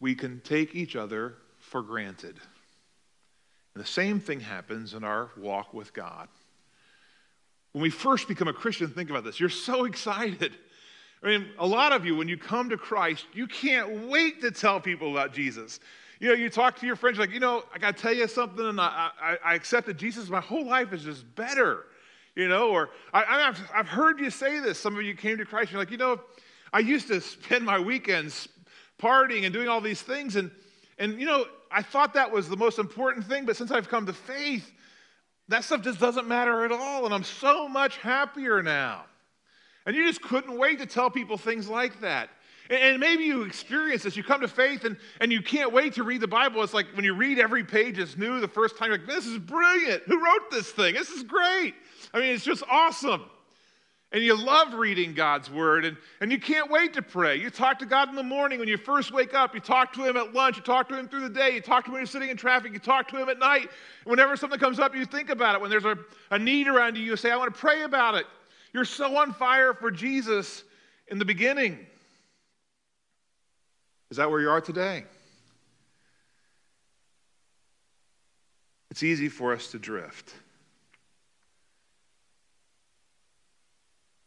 we 0.00 0.14
can 0.14 0.40
take 0.40 0.74
each 0.74 0.96
other 0.96 1.34
for 1.58 1.82
granted. 1.82 2.36
And 3.74 3.82
the 3.82 3.88
same 3.88 4.20
thing 4.20 4.40
happens 4.40 4.94
in 4.94 5.04
our 5.04 5.30
walk 5.36 5.72
with 5.74 5.92
God. 5.92 6.28
When 7.72 7.82
we 7.82 7.90
first 7.90 8.26
become 8.26 8.48
a 8.48 8.52
Christian, 8.52 8.88
think 8.88 9.10
about 9.10 9.24
this. 9.24 9.38
You're 9.38 9.48
so 9.48 9.84
excited. 9.86 10.52
I 11.26 11.30
mean, 11.30 11.48
a 11.58 11.66
lot 11.66 11.90
of 11.90 12.06
you, 12.06 12.14
when 12.14 12.28
you 12.28 12.36
come 12.36 12.68
to 12.68 12.76
Christ, 12.76 13.26
you 13.32 13.48
can't 13.48 14.08
wait 14.08 14.40
to 14.42 14.52
tell 14.52 14.80
people 14.80 15.10
about 15.10 15.34
Jesus. 15.34 15.80
You 16.20 16.28
know, 16.28 16.34
you 16.34 16.48
talk 16.48 16.78
to 16.78 16.86
your 16.86 16.94
friends, 16.94 17.18
like, 17.18 17.32
you 17.32 17.40
know, 17.40 17.64
I 17.74 17.78
got 17.78 17.96
to 17.96 18.02
tell 18.02 18.12
you 18.12 18.28
something, 18.28 18.64
and 18.64 18.80
I, 18.80 19.10
I, 19.20 19.36
I 19.44 19.54
accepted 19.54 19.98
Jesus. 19.98 20.28
My 20.28 20.40
whole 20.40 20.64
life 20.64 20.92
is 20.92 21.02
just 21.02 21.34
better, 21.34 21.86
you 22.36 22.48
know, 22.48 22.70
or 22.70 22.90
I, 23.12 23.24
have 23.42 23.60
I've 23.74 23.88
heard 23.88 24.20
you 24.20 24.30
say 24.30 24.60
this. 24.60 24.78
Some 24.78 24.94
of 24.94 25.02
you 25.02 25.16
came 25.16 25.36
to 25.38 25.44
Christ, 25.44 25.72
you're 25.72 25.80
like, 25.80 25.90
you 25.90 25.96
know, 25.96 26.20
I 26.72 26.78
used 26.78 27.08
to 27.08 27.20
spend 27.20 27.64
my 27.64 27.80
weekends 27.80 28.46
partying 29.00 29.42
and 29.42 29.52
doing 29.52 29.66
all 29.66 29.80
these 29.80 30.02
things, 30.02 30.36
and, 30.36 30.48
and, 30.96 31.18
you 31.18 31.26
know, 31.26 31.46
I 31.72 31.82
thought 31.82 32.14
that 32.14 32.30
was 32.30 32.48
the 32.48 32.56
most 32.56 32.78
important 32.78 33.26
thing, 33.26 33.46
but 33.46 33.56
since 33.56 33.72
I've 33.72 33.88
come 33.88 34.06
to 34.06 34.12
faith, 34.12 34.70
that 35.48 35.64
stuff 35.64 35.82
just 35.82 35.98
doesn't 35.98 36.28
matter 36.28 36.64
at 36.64 36.70
all, 36.70 37.04
and 37.04 37.12
I'm 37.12 37.24
so 37.24 37.66
much 37.66 37.96
happier 37.96 38.62
now. 38.62 39.06
And 39.86 39.94
you 39.94 40.06
just 40.06 40.20
couldn't 40.20 40.58
wait 40.58 40.80
to 40.80 40.86
tell 40.86 41.10
people 41.10 41.38
things 41.38 41.68
like 41.68 42.00
that. 42.00 42.30
And 42.68 42.98
maybe 42.98 43.24
you 43.24 43.42
experience 43.42 44.02
this. 44.02 44.16
You 44.16 44.24
come 44.24 44.40
to 44.40 44.48
faith 44.48 44.84
and, 44.84 44.96
and 45.20 45.30
you 45.30 45.40
can't 45.40 45.72
wait 45.72 45.94
to 45.94 46.02
read 46.02 46.20
the 46.20 46.26
Bible. 46.26 46.62
It's 46.64 46.74
like 46.74 46.86
when 46.94 47.04
you 47.04 47.14
read 47.14 47.38
every 47.38 47.62
page, 47.62 47.98
it's 47.98 48.16
new 48.16 48.40
the 48.40 48.48
first 48.48 48.76
time. 48.76 48.88
You're 48.88 48.98
like, 48.98 49.06
this 49.06 49.26
is 49.26 49.38
brilliant. 49.38 50.02
Who 50.06 50.24
wrote 50.24 50.50
this 50.50 50.70
thing? 50.72 50.94
This 50.94 51.10
is 51.10 51.22
great. 51.22 51.74
I 52.12 52.18
mean, 52.18 52.34
it's 52.34 52.44
just 52.44 52.64
awesome. 52.68 53.22
And 54.12 54.22
you 54.22 54.36
love 54.36 54.74
reading 54.74 55.14
God's 55.14 55.50
word, 55.50 55.84
and, 55.84 55.96
and 56.20 56.30
you 56.30 56.38
can't 56.38 56.70
wait 56.70 56.94
to 56.94 57.02
pray. 57.02 57.36
You 57.36 57.50
talk 57.50 57.80
to 57.80 57.86
God 57.86 58.08
in 58.08 58.14
the 58.14 58.22
morning 58.22 58.60
when 58.60 58.68
you 58.68 58.76
first 58.76 59.12
wake 59.12 59.34
up. 59.34 59.52
You 59.52 59.60
talk 59.60 59.92
to 59.94 60.04
Him 60.04 60.16
at 60.16 60.32
lunch. 60.32 60.56
You 60.56 60.62
talk 60.62 60.88
to 60.90 60.96
Him 60.96 61.08
through 61.08 61.22
the 61.22 61.28
day. 61.28 61.50
You 61.50 61.60
talk 61.60 61.84
to 61.84 61.88
Him 61.88 61.94
when 61.94 62.00
you're 62.02 62.06
sitting 62.06 62.30
in 62.30 62.36
traffic. 62.36 62.72
You 62.72 62.78
talk 62.78 63.08
to 63.08 63.20
Him 63.20 63.28
at 63.28 63.38
night. 63.40 63.68
Whenever 64.04 64.36
something 64.36 64.60
comes 64.60 64.78
up, 64.78 64.94
you 64.94 65.04
think 65.04 65.28
about 65.28 65.56
it. 65.56 65.60
When 65.60 65.70
there's 65.70 65.84
a, 65.84 65.98
a 66.30 66.38
need 66.38 66.68
around 66.68 66.96
you, 66.96 67.02
you 67.02 67.16
say, 67.16 67.32
I 67.32 67.36
want 67.36 67.52
to 67.52 67.60
pray 67.60 67.82
about 67.82 68.14
it. 68.14 68.26
You're 68.76 68.84
so 68.84 69.16
on 69.16 69.32
fire 69.32 69.72
for 69.72 69.90
Jesus 69.90 70.62
in 71.08 71.18
the 71.18 71.24
beginning. 71.24 71.78
Is 74.10 74.18
that 74.18 74.30
where 74.30 74.38
you 74.38 74.50
are 74.50 74.60
today? 74.60 75.04
It's 78.90 79.02
easy 79.02 79.30
for 79.30 79.54
us 79.54 79.68
to 79.68 79.78
drift. 79.78 80.34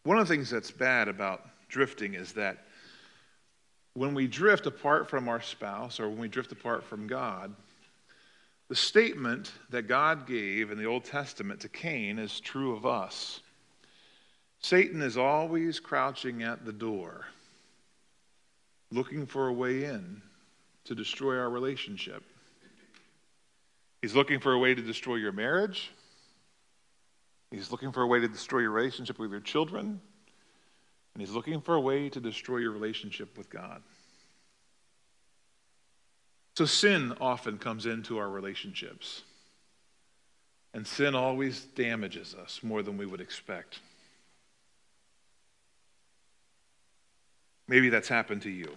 One 0.02 0.18
of 0.18 0.28
the 0.28 0.34
things 0.34 0.50
that's 0.50 0.72
bad 0.72 1.10
about 1.10 1.48
drifting 1.68 2.16
is 2.16 2.34
that 2.34 2.66
when 3.94 4.16
we 4.16 4.26
drift 4.26 4.66
apart 4.66 5.12
from 5.12 5.30
our 5.30 5.42
spouse 5.42 6.00
or 6.00 6.10
when 6.10 6.18
we 6.18 6.28
drift 6.28 6.52
apart 6.52 6.84
from 6.84 7.06
God, 7.06 7.54
the 8.68 8.76
statement 8.76 9.52
that 9.70 9.84
God 9.84 10.26
gave 10.26 10.72
in 10.72 10.80
the 10.80 10.86
Old 10.86 11.04
Testament 11.04 11.60
to 11.60 11.70
Cain 11.70 12.18
is 12.18 12.40
true 12.40 12.76
of 12.76 12.88
us. 12.88 13.42
Satan 14.62 15.02
is 15.02 15.18
always 15.18 15.80
crouching 15.80 16.44
at 16.44 16.66
the 16.66 16.74
door, 16.74 17.26
looking 18.92 19.26
for 19.26 19.48
a 19.48 19.54
way 19.54 19.86
in 19.86 20.22
to 20.86 20.96
destroy 20.96 21.38
our 21.38 21.50
relationship. 21.50 22.24
He's 24.02 24.16
looking 24.16 24.40
for 24.40 24.54
a 24.54 24.60
way 24.60 24.76
to 24.76 24.82
destroy 24.82 25.16
your 25.16 25.32
marriage. 25.32 25.92
He's 27.52 27.72
looking 27.72 27.92
for 27.92 28.02
a 28.02 28.08
way 28.08 28.20
to 28.20 28.28
destroy 28.28 28.60
your 28.60 28.72
relationship 28.72 29.18
with 29.18 29.32
your 29.32 29.40
children. 29.40 30.02
And 31.14 31.22
he's 31.22 31.32
looking 31.32 31.62
for 31.62 31.76
a 31.76 31.82
way 31.82 32.10
to 32.10 32.20
destroy 32.20 32.58
your 32.58 32.72
relationship 32.72 33.38
with 33.38 33.50
God. 33.50 33.82
So 36.56 36.66
sin 36.66 37.14
often 37.20 37.58
comes 37.58 37.86
into 37.86 38.18
our 38.18 38.30
relationships. 38.30 39.24
And 40.74 40.86
sin 40.86 41.16
always 41.16 41.62
damages 41.64 42.36
us 42.36 42.60
more 42.62 42.84
than 42.84 42.98
we 42.98 43.06
would 43.06 43.22
expect. 43.22 43.80
Maybe 47.70 47.90
that's 47.90 48.08
happened 48.08 48.42
to 48.42 48.50
you. 48.50 48.68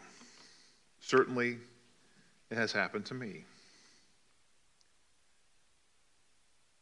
Certainly, 1.01 1.57
it 2.51 2.59
has 2.59 2.73
happened 2.73 3.07
to 3.07 3.15
me. 3.15 3.45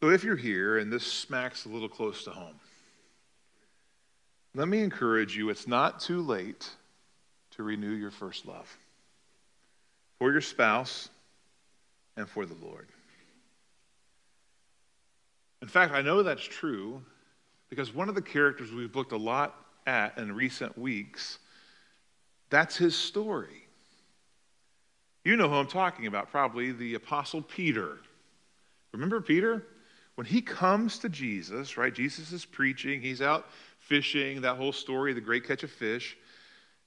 So 0.02 0.11
if 0.11 0.25
you're 0.25 0.35
here 0.35 0.79
and 0.79 0.93
this 0.93 1.07
smacks 1.07 1.67
a 1.67 1.69
little 1.69 1.88
close 1.88 2.25
to 2.25 2.31
home, 2.31 2.57
let 4.57 4.67
me 4.67 4.83
encourage 4.83 5.37
you 5.37 5.50
it's 5.50 5.69
not 5.69 6.00
too 6.00 6.21
late 6.21 6.69
to 7.52 7.62
renew 7.62 7.93
your 7.93 8.11
first 8.11 8.45
love 8.45 8.76
for 10.19 10.33
your 10.33 10.40
spouse 10.40 11.11
and 12.17 12.29
for 12.29 12.45
the 12.45 12.57
Lord. 12.61 12.88
In 15.62 15.69
fact, 15.69 15.95
I 15.95 16.02
know 16.02 16.25
that's 16.25 16.43
true 16.43 17.02
because 17.69 17.95
one 17.95 18.09
of 18.09 18.17
the 18.17 18.23
characters 18.23 18.73
we've 18.73 18.97
looked 18.97 19.12
a 19.12 19.17
lot 19.17 19.55
at 19.87 20.19
in 20.19 20.35
recent 20.35 20.76
weeks 20.76 21.38
that's 22.50 22.76
his 22.76 22.97
story. 22.97 23.69
You 25.25 25.37
know 25.37 25.49
who 25.49 25.54
I'm 25.54 25.66
talking 25.66 26.07
about, 26.07 26.30
probably 26.30 26.73
the 26.73 26.95
Apostle 26.95 27.42
Peter. 27.42 27.99
Remember 28.92 29.21
Peter? 29.21 29.64
When 30.16 30.26
he 30.26 30.42
comes 30.42 30.99
to 30.99 31.09
Jesus, 31.09 31.76
right? 31.76 31.95
Jesus 31.95 32.33
is 32.33 32.45
preaching, 32.45 33.00
he's 33.00 33.23
out 33.23 33.47
fishing, 33.78 34.42
that 34.42 34.57
whole 34.57 34.73
story, 34.73 35.12
the 35.12 35.21
great 35.21 35.47
catch 35.47 35.62
of 35.62 35.71
fish. 35.71 36.16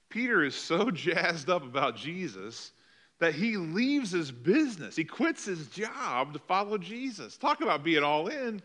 Peter 0.08 0.44
is 0.44 0.54
so 0.54 0.90
jazzed 0.92 1.50
up 1.50 1.64
about 1.64 1.96
Jesus 1.96 2.72
that 3.20 3.34
he 3.34 3.56
leaves 3.56 4.10
his 4.10 4.30
business. 4.30 4.94
He 4.94 5.04
quits 5.04 5.44
his 5.44 5.68
job 5.68 6.32
to 6.32 6.38
follow 6.38 6.78
Jesus. 6.78 7.36
Talk 7.36 7.60
about 7.60 7.84
being 7.84 8.02
all 8.02 8.28
in. 8.28 8.60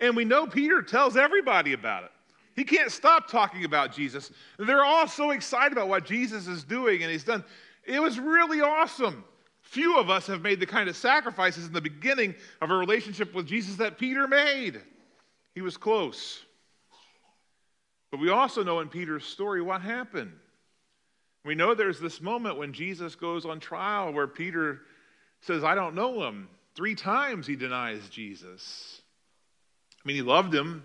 And 0.00 0.16
we 0.16 0.24
know 0.24 0.46
Peter 0.46 0.82
tells 0.82 1.16
everybody 1.16 1.72
about 1.74 2.04
it. 2.04 2.10
He 2.54 2.64
can't 2.64 2.90
stop 2.90 3.28
talking 3.28 3.64
about 3.64 3.92
Jesus. 3.92 4.30
They're 4.58 4.84
all 4.84 5.08
so 5.08 5.30
excited 5.30 5.72
about 5.72 5.88
what 5.88 6.04
Jesus 6.04 6.46
is 6.46 6.64
doing 6.64 7.02
and 7.02 7.10
he's 7.10 7.24
done. 7.24 7.44
It 7.84 8.00
was 8.00 8.18
really 8.18 8.60
awesome. 8.60 9.24
Few 9.62 9.98
of 9.98 10.10
us 10.10 10.26
have 10.26 10.42
made 10.42 10.60
the 10.60 10.66
kind 10.66 10.88
of 10.88 10.96
sacrifices 10.96 11.66
in 11.66 11.72
the 11.72 11.80
beginning 11.80 12.34
of 12.60 12.70
a 12.70 12.76
relationship 12.76 13.32
with 13.34 13.46
Jesus 13.46 13.76
that 13.76 13.98
Peter 13.98 14.28
made. 14.28 14.80
He 15.54 15.62
was 15.62 15.76
close. 15.76 16.44
But 18.10 18.20
we 18.20 18.28
also 18.28 18.62
know 18.62 18.80
in 18.80 18.88
Peter's 18.88 19.24
story 19.24 19.62
what 19.62 19.80
happened. 19.80 20.32
We 21.44 21.54
know 21.54 21.74
there's 21.74 22.00
this 22.00 22.20
moment 22.20 22.58
when 22.58 22.72
Jesus 22.72 23.14
goes 23.14 23.46
on 23.46 23.58
trial 23.58 24.12
where 24.12 24.28
Peter 24.28 24.82
says, 25.40 25.64
I 25.64 25.74
don't 25.74 25.94
know 25.94 26.22
him. 26.22 26.48
Three 26.74 26.94
times 26.94 27.46
he 27.46 27.56
denies 27.56 28.08
Jesus. 28.10 29.00
I 30.04 30.06
mean, 30.06 30.16
he 30.16 30.22
loved 30.22 30.54
him, 30.54 30.84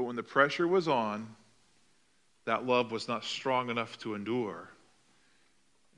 but 0.00 0.06
when 0.06 0.16
the 0.16 0.22
pressure 0.22 0.66
was 0.66 0.88
on, 0.88 1.28
that 2.46 2.64
love 2.64 2.90
was 2.90 3.06
not 3.06 3.22
strong 3.22 3.68
enough 3.68 3.98
to 3.98 4.14
endure. 4.14 4.70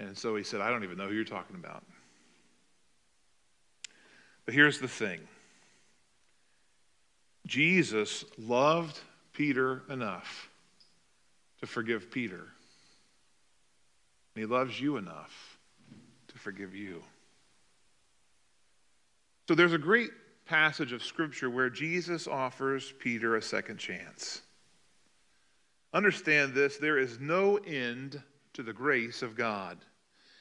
And 0.00 0.18
so 0.18 0.34
he 0.34 0.42
said, 0.42 0.60
I 0.60 0.70
don't 0.70 0.82
even 0.82 0.98
know 0.98 1.06
who 1.06 1.14
you're 1.14 1.22
talking 1.22 1.54
about. 1.54 1.84
But 4.44 4.54
here's 4.54 4.80
the 4.80 4.88
thing 4.88 5.20
Jesus 7.46 8.24
loved 8.36 8.98
Peter 9.34 9.84
enough 9.88 10.50
to 11.60 11.68
forgive 11.68 12.10
Peter. 12.10 12.44
And 14.34 14.42
he 14.42 14.46
loves 14.46 14.80
you 14.80 14.96
enough 14.96 15.58
to 16.26 16.38
forgive 16.40 16.74
you. 16.74 17.04
So 19.46 19.54
there's 19.54 19.74
a 19.74 19.78
great 19.78 20.10
passage 20.52 20.92
of 20.92 21.02
Scripture 21.02 21.48
where 21.48 21.70
Jesus 21.70 22.28
offers 22.28 22.92
Peter 22.98 23.36
a 23.36 23.42
second 23.42 23.78
chance. 23.78 24.42
Understand 25.94 26.52
this 26.52 26.76
there 26.76 26.98
is 26.98 27.18
no 27.18 27.56
end 27.56 28.22
to 28.52 28.62
the 28.62 28.74
grace 28.74 29.22
of 29.22 29.34
God. 29.34 29.78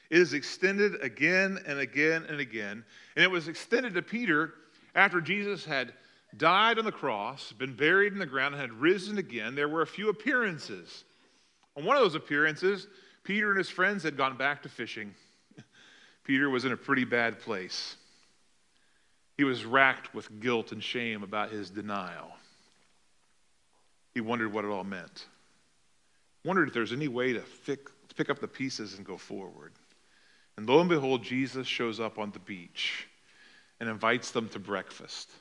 It 0.10 0.20
is 0.20 0.34
extended 0.34 1.01
again 1.01 1.60
and 1.65 1.80
again 1.80 2.25
and 2.27 2.41
again. 2.41 2.84
And 3.15 3.24
it 3.24 3.32
was 3.32 3.48
extended 3.48 3.94
to 3.94 4.01
Peter 4.01 4.56
after 4.96 5.22
Jesus 5.22 5.63
had 5.63 5.94
died 6.36 6.77
on 6.77 6.84
the 6.84 6.91
cross, 6.91 7.53
been 7.53 7.77
buried 7.77 8.12
in 8.12 8.20
the 8.20 8.25
ground, 8.25 8.53
and 8.53 8.62
had 8.62 8.74
risen 8.74 9.18
again. 9.18 9.56
There 9.56 9.70
were 9.70 9.82
a 9.82 9.88
few 9.88 10.10
appearances. 10.10 11.06
On 11.77 11.86
one 11.86 11.96
of 11.96 12.03
those 12.03 12.15
appearances, 12.15 12.88
Peter 13.24 13.48
and 13.48 13.58
his 13.58 13.70
friends 13.70 14.03
had 14.03 14.18
gone 14.18 14.36
back 14.36 14.62
to 14.63 14.68
fishing. 14.68 15.15
Peter 16.25 16.50
was 16.50 16.65
in 16.65 16.74
a 16.74 16.77
pretty 16.77 17.06
bad 17.06 17.39
place. 17.39 17.96
He 19.42 19.46
was 19.46 19.66
racked 19.66 20.14
with 20.14 20.40
guilt 20.40 20.72
and 20.72 20.84
shame 20.84 21.24
about 21.24 21.50
his 21.50 21.72
denial. 21.72 22.32
He 24.14 24.22
wondered 24.22 24.54
what 24.54 24.66
it 24.66 24.68
all 24.68 24.84
meant. 24.84 25.26
Wondered 26.46 26.68
if 26.68 26.76
there's 26.76 26.94
any 26.94 27.08
way 27.08 27.34
to 27.34 27.42
pick 28.16 28.30
up 28.30 28.38
the 28.38 28.48
pieces 28.48 28.98
and 28.98 29.04
go 29.04 29.18
forward. 29.18 29.72
And 30.58 30.70
lo 30.70 30.80
and 30.80 30.88
behold, 30.88 31.24
Jesus 31.24 31.66
shows 31.66 32.00
up 32.00 32.20
on 32.20 32.30
the 32.30 32.38
beach 32.38 33.08
and 33.80 33.90
invites 33.90 34.30
them 34.30 34.48
to 34.50 34.60
breakfast. 34.60 35.32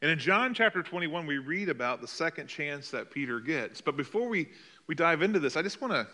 And 0.00 0.12
in 0.12 0.20
John 0.20 0.54
chapter 0.54 0.80
21, 0.80 1.26
we 1.26 1.38
read 1.38 1.70
about 1.70 2.00
the 2.00 2.06
second 2.06 2.46
chance 2.46 2.92
that 2.92 3.10
Peter 3.10 3.40
gets. 3.40 3.80
But 3.80 3.96
before 3.96 4.28
we, 4.28 4.46
we 4.86 4.94
dive 4.94 5.22
into 5.22 5.40
this, 5.40 5.56
I 5.56 5.62
just 5.62 5.80
want 5.80 5.92
to 5.92 6.06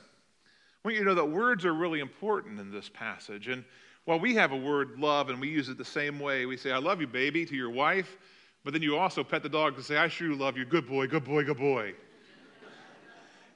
want 0.86 0.96
you 0.96 1.04
to 1.04 1.10
know 1.10 1.16
that 1.16 1.26
words 1.26 1.66
are 1.66 1.74
really 1.74 2.00
important 2.00 2.60
in 2.60 2.70
this 2.70 2.88
passage. 2.88 3.48
And 3.48 3.62
while 4.06 4.20
we 4.20 4.34
have 4.36 4.52
a 4.52 4.56
word 4.56 4.98
love 4.98 5.28
and 5.28 5.40
we 5.40 5.48
use 5.48 5.68
it 5.68 5.76
the 5.76 5.84
same 5.84 6.18
way, 6.20 6.46
we 6.46 6.56
say, 6.56 6.70
I 6.70 6.78
love 6.78 7.00
you, 7.00 7.08
baby, 7.08 7.44
to 7.44 7.56
your 7.56 7.70
wife, 7.70 8.16
but 8.64 8.72
then 8.72 8.80
you 8.80 8.96
also 8.96 9.22
pet 9.22 9.42
the 9.42 9.48
dog 9.48 9.76
to 9.76 9.82
say, 9.82 9.96
I 9.96 10.08
sure 10.08 10.32
love 10.32 10.56
you, 10.56 10.64
good 10.64 10.86
boy, 10.86 11.08
good 11.08 11.24
boy, 11.24 11.42
good 11.42 11.58
boy. 11.58 11.92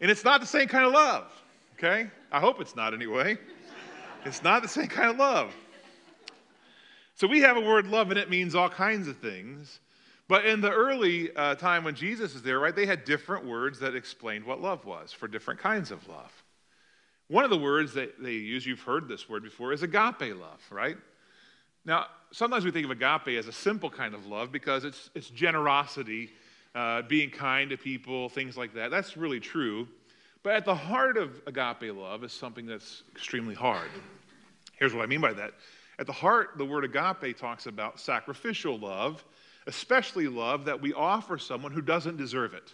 and 0.01 0.11
it's 0.11 0.25
not 0.25 0.41
the 0.41 0.47
same 0.47 0.67
kind 0.67 0.85
of 0.85 0.93
love, 0.93 1.33
okay? 1.79 2.11
I 2.33 2.41
hope 2.41 2.61
it's 2.61 2.75
not 2.75 2.93
anyway. 2.93 3.39
It's 4.25 4.43
not 4.43 4.63
the 4.63 4.69
same 4.69 4.89
kind 4.89 5.11
of 5.11 5.17
love. 5.19 5.55
So 7.15 7.29
we 7.29 7.41
have 7.41 7.57
a 7.57 7.61
word 7.61 7.87
love 7.87 8.11
and 8.11 8.19
it 8.19 8.29
means 8.29 8.55
all 8.55 8.69
kinds 8.69 9.07
of 9.07 9.17
things. 9.19 9.79
But 10.27 10.47
in 10.47 10.61
the 10.61 10.71
early 10.71 11.35
uh, 11.37 11.55
time 11.55 11.85
when 11.85 11.95
Jesus 11.95 12.35
is 12.35 12.43
there, 12.43 12.59
right, 12.59 12.75
they 12.75 12.87
had 12.87 13.05
different 13.05 13.47
words 13.47 13.79
that 13.81 13.95
explained 13.95 14.45
what 14.45 14.61
love 14.61 14.85
was 14.85 15.13
for 15.13 15.29
different 15.29 15.61
kinds 15.61 15.91
of 15.91 16.07
love. 16.09 16.33
One 17.31 17.45
of 17.45 17.51
the 17.51 17.59
words 17.59 17.95
that 17.95 18.21
they 18.21 18.33
use, 18.33 18.67
you've 18.67 18.81
heard 18.81 19.07
this 19.07 19.29
word 19.29 19.45
before, 19.45 19.73
is 19.73 19.85
agape 19.85 20.35
love, 20.37 20.61
right? 20.69 20.97
Now, 21.85 22.07
sometimes 22.33 22.65
we 22.65 22.73
think 22.73 22.85
of 22.85 22.91
agape 22.91 23.39
as 23.39 23.47
a 23.47 23.53
simple 23.53 23.89
kind 23.89 24.15
of 24.15 24.27
love 24.27 24.51
because 24.51 24.85
it's, 24.85 25.11
it's 25.15 25.31
generosity, 25.31 26.31
uh, 26.75 27.03
being 27.03 27.31
kind 27.31 27.71
to 27.71 27.77
people, 27.77 28.29
things 28.31 28.57
like 28.57 28.75
that. 28.75 28.91
That's 28.91 29.17
really 29.17 29.39
true. 29.39 29.87
But 30.43 30.55
at 30.55 30.65
the 30.65 30.75
heart 30.75 31.17
of 31.17 31.41
agape 31.47 31.95
love 31.95 32.25
is 32.25 32.33
something 32.33 32.67
that's 32.67 33.05
extremely 33.13 33.55
hard. 33.55 33.91
Here's 34.77 34.93
what 34.93 35.05
I 35.05 35.07
mean 35.07 35.21
by 35.21 35.33
that. 35.35 35.53
At 36.01 36.07
the 36.07 36.13
heart, 36.13 36.59
the 36.59 36.65
word 36.65 36.85
agape 36.85 37.39
talks 37.39 37.67
about 37.67 38.01
sacrificial 38.01 38.77
love, 38.77 39.25
especially 39.69 40.27
love 40.27 40.65
that 40.65 40.83
we 40.83 40.93
offer 40.95 41.39
someone 41.39 41.71
who 41.71 41.81
doesn't 41.81 42.17
deserve 42.17 42.55
it. 42.55 42.73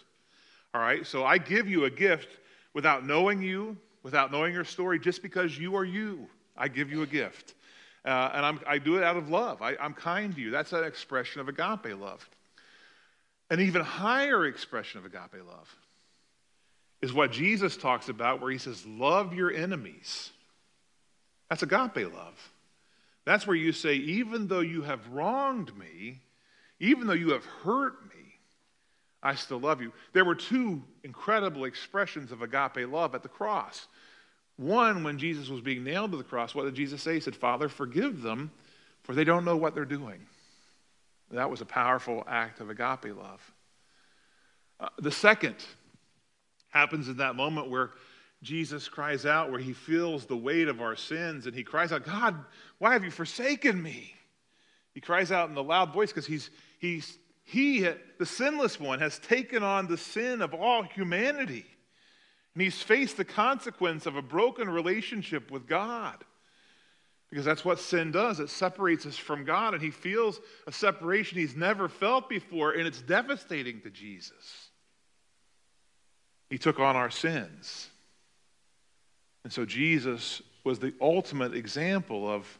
All 0.73 0.81
right, 0.81 1.05
so 1.05 1.25
I 1.25 1.37
give 1.37 1.69
you 1.69 1.85
a 1.85 1.91
gift 1.91 2.39
without 2.73 3.05
knowing 3.05 3.43
you, 3.43 3.77
without 4.03 4.31
knowing 4.31 4.53
your 4.53 4.63
story, 4.63 4.99
just 4.99 5.21
because 5.21 5.57
you 5.57 5.75
are 5.75 5.85
you. 5.85 6.27
I 6.55 6.67
give 6.67 6.91
you 6.91 7.01
a 7.03 7.07
gift. 7.07 7.53
Uh, 8.05 8.31
and 8.33 8.45
I'm, 8.45 8.59
i 8.65 8.77
do 8.77 8.97
it 8.97 9.03
out 9.03 9.17
of 9.17 9.29
love. 9.29 9.61
I, 9.61 9.75
I'm 9.77 9.93
kind 9.93 10.33
to 10.35 10.41
you. 10.41 10.49
That's 10.49 10.71
an 10.71 10.83
expression 10.83 11.41
of 11.41 11.49
agape 11.49 11.99
love. 11.99 12.27
An 13.49 13.59
even 13.59 13.81
higher 13.81 14.45
expression 14.45 14.99
of 14.99 15.05
agape 15.05 15.45
love 15.47 15.75
is 17.01 17.13
what 17.13 17.31
Jesus 17.31 17.77
talks 17.77 18.09
about, 18.09 18.41
where 18.41 18.51
he 18.51 18.57
says, 18.57 18.85
Love 18.85 19.33
your 19.33 19.51
enemies. 19.51 20.31
That's 21.49 21.63
agape 21.63 22.13
love. 22.13 22.51
That's 23.25 23.45
where 23.45 23.55
you 23.55 23.73
say, 23.73 23.95
even 23.95 24.47
though 24.47 24.61
you 24.61 24.83
have 24.83 25.05
wronged 25.09 25.77
me, 25.77 26.21
even 26.79 27.07
though 27.07 27.13
you 27.13 27.31
have 27.31 27.45
hurt 27.45 28.03
me, 28.05 28.16
I 29.27 29.35
still 29.35 29.59
love 29.59 29.81
you. 29.81 29.91
There 30.13 30.23
were 30.23 30.35
two 30.35 30.81
incredible 31.03 31.65
expressions 31.65 32.31
of 32.31 32.41
agape 32.41 32.89
love 32.89 33.13
at 33.13 33.23
the 33.23 33.29
cross. 33.29 33.87
One, 34.55 35.03
when 35.03 35.19
Jesus 35.19 35.49
was 35.49 35.59
being 35.59 35.83
nailed 35.83 36.11
to 36.11 36.17
the 36.17 36.23
cross, 36.23 36.55
what 36.55 36.63
did 36.63 36.75
Jesus 36.75 37.01
say? 37.01 37.15
He 37.15 37.19
said, 37.19 37.35
Father, 37.35 37.67
forgive 37.67 38.21
them, 38.21 38.51
for 39.03 39.13
they 39.13 39.25
don't 39.25 39.43
know 39.43 39.57
what 39.57 39.75
they're 39.75 39.83
doing. 39.83 40.25
That 41.31 41.49
was 41.49 41.59
a 41.59 41.65
powerful 41.65 42.23
act 42.25 42.61
of 42.61 42.69
agape 42.69 43.17
love. 43.17 43.51
Uh, 44.79 44.87
the 44.97 45.11
second 45.11 45.57
happens 46.69 47.09
in 47.09 47.17
that 47.17 47.35
moment 47.35 47.69
where 47.69 47.91
Jesus 48.43 48.87
cries 48.87 49.25
out, 49.25 49.51
where 49.51 49.59
he 49.59 49.73
feels 49.73 50.25
the 50.25 50.37
weight 50.37 50.69
of 50.69 50.79
our 50.79 50.95
sins, 50.95 51.47
and 51.47 51.53
he 51.53 51.63
cries 51.63 51.91
out, 51.91 52.05
God, 52.05 52.33
why 52.77 52.93
have 52.93 53.03
you 53.03 53.11
forsaken 53.11 53.83
me? 53.83 54.13
He 54.93 55.01
cries 55.01 55.33
out 55.33 55.49
in 55.49 55.55
the 55.55 55.63
loud 55.63 55.91
voice 55.91 56.13
because 56.13 56.27
he's, 56.27 56.49
he's, 56.79 57.17
he, 57.49 57.87
the 58.19 58.25
sinless 58.25 58.77
one, 58.77 58.99
has 58.99 59.19
taken 59.19 59.63
on 59.63 59.87
the 59.87 59.97
sin 59.97 60.41
of 60.41 60.53
all 60.53 60.83
humanity. 60.83 61.65
And 62.53 62.61
he's 62.61 62.81
faced 62.81 63.15
the 63.15 63.23
consequence 63.23 64.05
of 64.05 64.17
a 64.17 64.21
broken 64.21 64.69
relationship 64.69 65.49
with 65.49 65.65
God. 65.65 66.25
Because 67.29 67.45
that's 67.45 67.63
what 67.63 67.79
sin 67.79 68.11
does. 68.11 68.41
It 68.41 68.49
separates 68.49 69.05
us 69.05 69.15
from 69.15 69.45
God, 69.45 69.73
and 69.73 69.81
he 69.81 69.91
feels 69.91 70.41
a 70.67 70.73
separation 70.73 71.37
he's 71.37 71.55
never 71.55 71.87
felt 71.87 72.27
before, 72.27 72.71
and 72.71 72.85
it's 72.85 73.01
devastating 73.01 73.79
to 73.79 73.91
Jesus. 73.91 74.67
He 76.49 76.57
took 76.57 76.81
on 76.81 76.97
our 76.97 77.09
sins. 77.09 77.89
And 79.45 79.53
so 79.53 79.63
Jesus 79.63 80.41
was 80.65 80.79
the 80.79 80.93
ultimate 80.99 81.55
example 81.55 82.29
of 82.29 82.59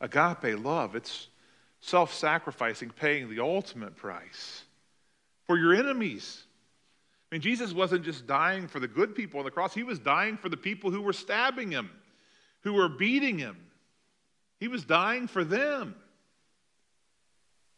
agape 0.00 0.58
love. 0.58 0.96
It's 0.96 1.28
self 1.84 2.14
sacrificing, 2.14 2.90
paying 2.90 3.28
the 3.28 3.40
ultimate 3.40 3.94
price 3.94 4.64
for 5.46 5.58
your 5.58 5.74
enemies. 5.74 6.42
I 7.30 7.34
mean, 7.34 7.42
Jesus 7.42 7.74
wasn't 7.74 8.04
just 8.04 8.26
dying 8.26 8.68
for 8.68 8.80
the 8.80 8.88
good 8.88 9.14
people 9.14 9.38
on 9.38 9.44
the 9.44 9.50
cross, 9.50 9.74
he 9.74 9.82
was 9.82 9.98
dying 9.98 10.38
for 10.38 10.48
the 10.48 10.56
people 10.56 10.90
who 10.90 11.02
were 11.02 11.12
stabbing 11.12 11.70
him, 11.70 11.90
who 12.62 12.72
were 12.72 12.88
beating 12.88 13.38
him. 13.38 13.56
He 14.60 14.68
was 14.68 14.84
dying 14.84 15.26
for 15.26 15.44
them. 15.44 15.94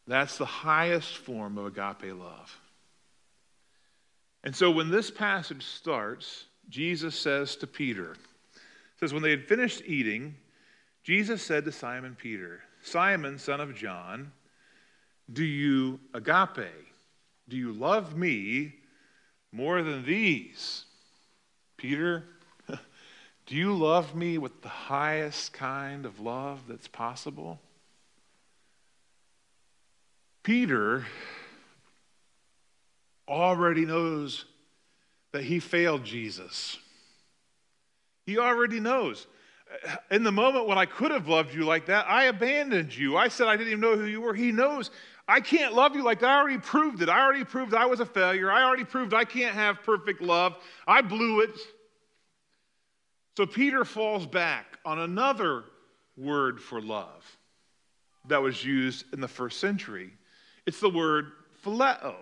That's 0.06 0.38
the 0.38 0.44
highest 0.44 1.16
form 1.16 1.58
of 1.58 1.66
agape 1.66 2.16
love. 2.16 2.56
And 4.44 4.54
so 4.54 4.70
when 4.70 4.88
this 4.88 5.10
passage 5.10 5.64
starts, 5.64 6.44
Jesus 6.68 7.18
says 7.18 7.56
to 7.56 7.66
Peter, 7.66 8.14
says, 9.00 9.12
When 9.12 9.22
they 9.22 9.30
had 9.30 9.48
finished 9.48 9.82
eating, 9.84 10.36
Jesus 11.02 11.42
said 11.42 11.64
to 11.64 11.72
Simon 11.72 12.16
Peter, 12.16 12.62
Simon, 12.86 13.36
son 13.36 13.60
of 13.60 13.74
John, 13.74 14.30
do 15.32 15.42
you 15.42 15.98
agape? 16.14 16.70
Do 17.48 17.56
you 17.56 17.72
love 17.72 18.16
me 18.16 18.74
more 19.50 19.82
than 19.82 20.04
these? 20.04 20.84
Peter, 21.76 22.22
do 22.68 23.56
you 23.56 23.74
love 23.74 24.14
me 24.14 24.38
with 24.38 24.62
the 24.62 24.68
highest 24.68 25.52
kind 25.52 26.06
of 26.06 26.20
love 26.20 26.62
that's 26.68 26.86
possible? 26.86 27.58
Peter 30.44 31.06
already 33.26 33.84
knows 33.84 34.44
that 35.32 35.42
he 35.42 35.58
failed 35.58 36.04
Jesus. 36.04 36.78
He 38.26 38.38
already 38.38 38.78
knows. 38.78 39.26
In 40.10 40.22
the 40.22 40.32
moment 40.32 40.66
when 40.66 40.78
I 40.78 40.86
could 40.86 41.10
have 41.10 41.28
loved 41.28 41.54
you 41.54 41.64
like 41.64 41.86
that, 41.86 42.06
I 42.08 42.24
abandoned 42.24 42.96
you. 42.96 43.16
I 43.16 43.28
said 43.28 43.48
I 43.48 43.56
didn't 43.56 43.68
even 43.68 43.80
know 43.80 43.96
who 43.96 44.04
you 44.04 44.20
were. 44.20 44.34
He 44.34 44.52
knows 44.52 44.90
I 45.28 45.40
can't 45.40 45.74
love 45.74 45.96
you 45.96 46.04
like 46.04 46.20
that. 46.20 46.30
I 46.30 46.38
already 46.38 46.58
proved 46.58 47.02
it. 47.02 47.08
I 47.08 47.20
already 47.20 47.44
proved 47.44 47.74
I 47.74 47.86
was 47.86 48.00
a 48.00 48.06
failure. 48.06 48.50
I 48.50 48.62
already 48.62 48.84
proved 48.84 49.12
I 49.12 49.24
can't 49.24 49.54
have 49.54 49.82
perfect 49.82 50.22
love. 50.22 50.56
I 50.86 51.02
blew 51.02 51.40
it. 51.40 51.50
So 53.36 53.44
Peter 53.44 53.84
falls 53.84 54.26
back 54.26 54.78
on 54.84 55.00
another 55.00 55.64
word 56.16 56.60
for 56.60 56.80
love 56.80 57.24
that 58.28 58.40
was 58.40 58.64
used 58.64 59.12
in 59.12 59.20
the 59.20 59.28
first 59.28 59.60
century. 59.60 60.12
It's 60.64 60.80
the 60.80 60.90
word 60.90 61.32
phileo. 61.64 62.14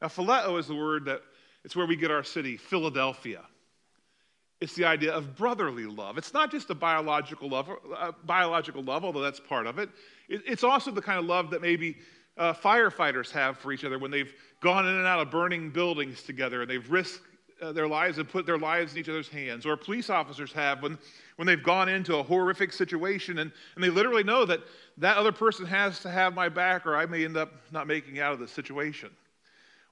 Now, 0.00 0.08
phileo 0.08 0.58
is 0.58 0.66
the 0.66 0.74
word 0.74 1.04
that 1.04 1.22
it's 1.64 1.76
where 1.76 1.86
we 1.86 1.96
get 1.96 2.10
our 2.10 2.24
city, 2.24 2.56
Philadelphia. 2.56 3.42
It's 4.62 4.74
the 4.74 4.84
idea 4.84 5.12
of 5.12 5.34
brotherly 5.34 5.86
love. 5.86 6.16
It's 6.18 6.32
not 6.32 6.52
just 6.52 6.70
a 6.70 6.74
biological 6.76 7.48
love, 7.48 7.68
a 7.98 8.12
biological 8.12 8.80
love, 8.80 9.04
although 9.04 9.20
that's 9.20 9.40
part 9.40 9.66
of 9.66 9.80
it. 9.80 9.90
It's 10.28 10.62
also 10.62 10.92
the 10.92 11.02
kind 11.02 11.18
of 11.18 11.24
love 11.24 11.50
that 11.50 11.60
maybe 11.60 11.96
uh, 12.38 12.52
firefighters 12.52 13.32
have 13.32 13.58
for 13.58 13.72
each 13.72 13.84
other 13.84 13.98
when 13.98 14.12
they've 14.12 14.32
gone 14.60 14.86
in 14.86 14.94
and 14.94 15.04
out 15.04 15.18
of 15.18 15.32
burning 15.32 15.70
buildings 15.70 16.22
together 16.22 16.62
and 16.62 16.70
they've 16.70 16.88
risked 16.88 17.24
uh, 17.60 17.72
their 17.72 17.88
lives 17.88 18.18
and 18.18 18.28
put 18.28 18.46
their 18.46 18.56
lives 18.56 18.92
in 18.92 19.00
each 19.00 19.08
other's 19.08 19.28
hands, 19.28 19.66
or 19.66 19.76
police 19.76 20.08
officers 20.10 20.52
have 20.52 20.80
when, 20.80 20.96
when 21.36 21.46
they've 21.46 21.64
gone 21.64 21.88
into 21.88 22.18
a 22.18 22.22
horrific 22.22 22.72
situation 22.72 23.38
and, 23.38 23.50
and 23.74 23.82
they 23.82 23.90
literally 23.90 24.22
know 24.22 24.44
that 24.44 24.60
that 24.96 25.16
other 25.16 25.32
person 25.32 25.66
has 25.66 25.98
to 25.98 26.08
have 26.08 26.34
my 26.34 26.48
back 26.48 26.86
or 26.86 26.96
I 26.96 27.04
may 27.04 27.24
end 27.24 27.36
up 27.36 27.52
not 27.72 27.88
making 27.88 28.20
out 28.20 28.32
of 28.32 28.38
the 28.38 28.46
situation. 28.46 29.10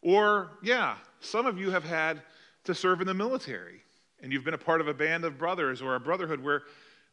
Or, 0.01 0.53
yeah, 0.63 0.95
some 1.19 1.45
of 1.45 1.59
you 1.59 1.73
have 1.73 1.83
had 1.83 2.23
to 2.63 2.73
serve 2.73 3.01
in 3.01 3.09
the 3.09 3.15
military 3.15 3.83
and 4.23 4.33
you've 4.33 4.45
been 4.45 4.55
a 4.55 4.59
part 4.59 4.81
of 4.81 4.89
a 4.89 4.95
band 4.95 5.25
of 5.25 5.39
brothers 5.39 5.81
or 5.81 5.95
a 5.95 6.01
brotherhood 6.01 6.43
where, 6.43 6.63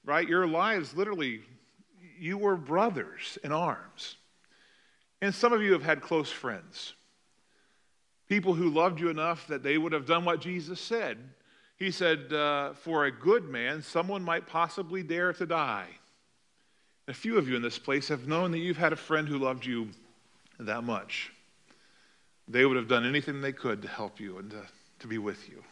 right, 0.06 0.28
your 0.28 0.48
lives 0.48 0.96
literally, 0.96 1.42
you 2.20 2.38
were 2.38 2.56
brothers 2.56 3.38
in 3.44 3.52
arms. 3.52 4.16
And 5.22 5.34
some 5.34 5.54
of 5.54 5.62
you 5.62 5.74
have 5.74 5.84
had 5.84 6.02
close 6.02 6.32
friends, 6.32 6.94
people 8.28 8.54
who 8.54 8.70
loved 8.70 9.00
you 9.00 9.10
enough 9.10 9.48
that 9.48 9.64
they 9.64 9.78
would 9.78 9.94
have 9.94 10.06
done 10.06 10.26
what 10.26 10.42
Jesus 10.42 10.80
said. 10.80 11.18
He 11.78 11.92
said, 11.92 12.34
uh, 12.34 12.74
For 12.74 13.06
a 13.06 13.12
good 13.12 13.46
man, 13.46 13.82
someone 13.82 14.24
might 14.24 14.48
possibly 14.48 15.04
dare 15.04 15.34
to 15.34 15.46
die. 15.46 15.88
A 17.08 17.14
few 17.14 17.38
of 17.38 17.48
you 17.48 17.56
in 17.56 17.62
this 17.62 17.80
place 17.80 18.10
have 18.10 18.28
known 18.28 18.52
that 18.52 18.60
you've 18.60 18.78
had 18.78 18.94
a 18.94 18.98
friend 18.98 19.28
who 19.28 19.38
loved 19.38 19.66
you 19.66 19.90
that 20.60 20.84
much. 20.84 21.32
They 22.48 22.66
would 22.66 22.78
have 22.78 22.88
done 22.88 23.06
anything 23.06 23.42
they 23.42 23.54
could 23.54 23.82
to 23.82 23.88
help 23.88 24.20
you 24.20 24.38
and 24.38 24.52
to, 24.52 24.62
to 25.00 25.08
be 25.08 25.18
with 25.18 25.48
you. 25.50 25.64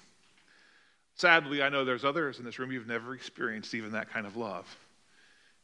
Sadly, 1.15 1.63
I 1.63 1.69
know 1.69 1.85
there's 1.85 2.05
others 2.05 2.39
in 2.39 2.45
this 2.45 2.59
room 2.59 2.71
you've 2.71 2.87
never 2.87 3.13
experienced 3.13 3.73
even 3.73 3.93
that 3.93 4.11
kind 4.11 4.27
of 4.27 4.35
love. 4.35 4.65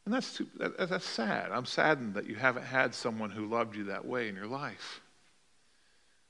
And 0.06 0.14
that's, 0.14 0.38
too, 0.38 0.48
that, 0.58 0.90
that's 0.90 1.06
sad. 1.06 1.52
I'm 1.52 1.66
saddened 1.66 2.16
that 2.16 2.26
you 2.26 2.36
haven't 2.36 2.64
had 2.64 2.96
someone 2.96 3.30
who 3.30 3.46
loved 3.46 3.76
you 3.76 3.86
that 3.86 4.06
way 4.06 4.30
in 4.30 4.36
your 4.36 4.48
life. 4.48 5.02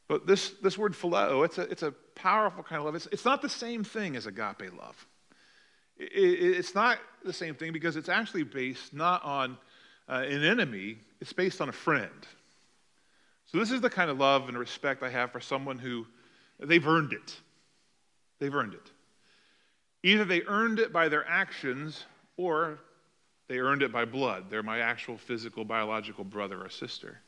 But 0.08 0.28
this, 0.28 0.50
this 0.62 0.78
word 0.78 0.94
phileo, 0.94 1.46
it's 1.46 1.58
a, 1.58 1.62
it's 1.62 1.84
a 1.84 1.92
powerful 2.16 2.64
kind 2.64 2.80
of 2.80 2.86
love. 2.86 2.96
It's, 2.96 3.08
it's 3.12 3.24
not 3.24 3.42
the 3.42 3.48
same 3.48 3.84
thing 3.84 4.18
as 4.18 4.26
agape 4.26 4.78
love. 4.78 5.08
It, 5.98 6.12
it, 6.12 6.58
it's 6.58 6.76
not 6.76 6.98
the 7.24 7.32
same 7.32 7.56
thing 7.56 7.72
because 7.72 7.96
it's 7.96 8.10
actually 8.10 8.44
based 8.44 8.94
not 8.94 9.24
on 9.24 9.58
uh, 10.10 10.24
an 10.28 10.44
enemy, 10.44 10.98
it's 11.22 11.32
based 11.32 11.62
on 11.62 11.70
a 11.70 11.74
friend. 11.74 12.10
So 13.46 13.60
this 13.60 13.72
is 13.72 13.82
the 13.82 13.90
kind 13.90 14.10
of 14.10 14.18
love 14.18 14.50
and 14.50 14.58
respect 14.58 15.04
I 15.04 15.10
have 15.10 15.32
for 15.32 15.40
someone 15.40 15.78
who 15.78 16.06
they've 16.60 16.86
earned 16.86 17.14
it. 17.14 17.40
They've 18.40 18.54
earned 18.54 18.74
it. 18.74 18.92
Either 20.04 20.26
they 20.26 20.42
earned 20.48 20.80
it 20.80 20.92
by 20.92 21.08
their 21.10 21.28
actions 21.28 22.06
or 22.38 22.80
they 23.48 23.60
earned 23.60 23.84
it 23.84 23.92
by 23.92 24.06
blood. 24.06 24.46
They're 24.50 24.64
my 24.64 24.80
actual 24.80 25.18
physical, 25.18 25.66
biological 25.66 26.24
brother 26.24 26.64
or 26.64 26.70
sister. 26.70 27.20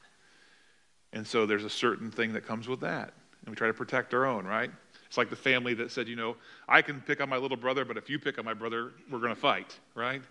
And 1.11 1.27
so 1.27 1.45
there's 1.45 1.65
a 1.65 1.69
certain 1.69 2.09
thing 2.09 2.33
that 2.33 2.45
comes 2.45 2.67
with 2.67 2.79
that. 2.79 3.13
And 3.41 3.49
we 3.49 3.55
try 3.55 3.67
to 3.67 3.73
protect 3.73 4.13
our 4.13 4.25
own, 4.25 4.45
right? 4.45 4.71
It's 5.05 5.17
like 5.17 5.29
the 5.29 5.35
family 5.35 5.73
that 5.75 5.91
said, 5.91 6.07
you 6.07 6.15
know, 6.15 6.35
I 6.67 6.81
can 6.81 7.01
pick 7.01 7.21
on 7.21 7.29
my 7.29 7.37
little 7.37 7.57
brother, 7.57 7.85
but 7.85 7.97
if 7.97 8.09
you 8.09 8.17
pick 8.17 8.39
on 8.39 8.45
my 8.45 8.53
brother, 8.53 8.93
we're 9.11 9.19
going 9.19 9.35
to 9.35 9.39
fight, 9.39 9.77
right? 9.93 10.23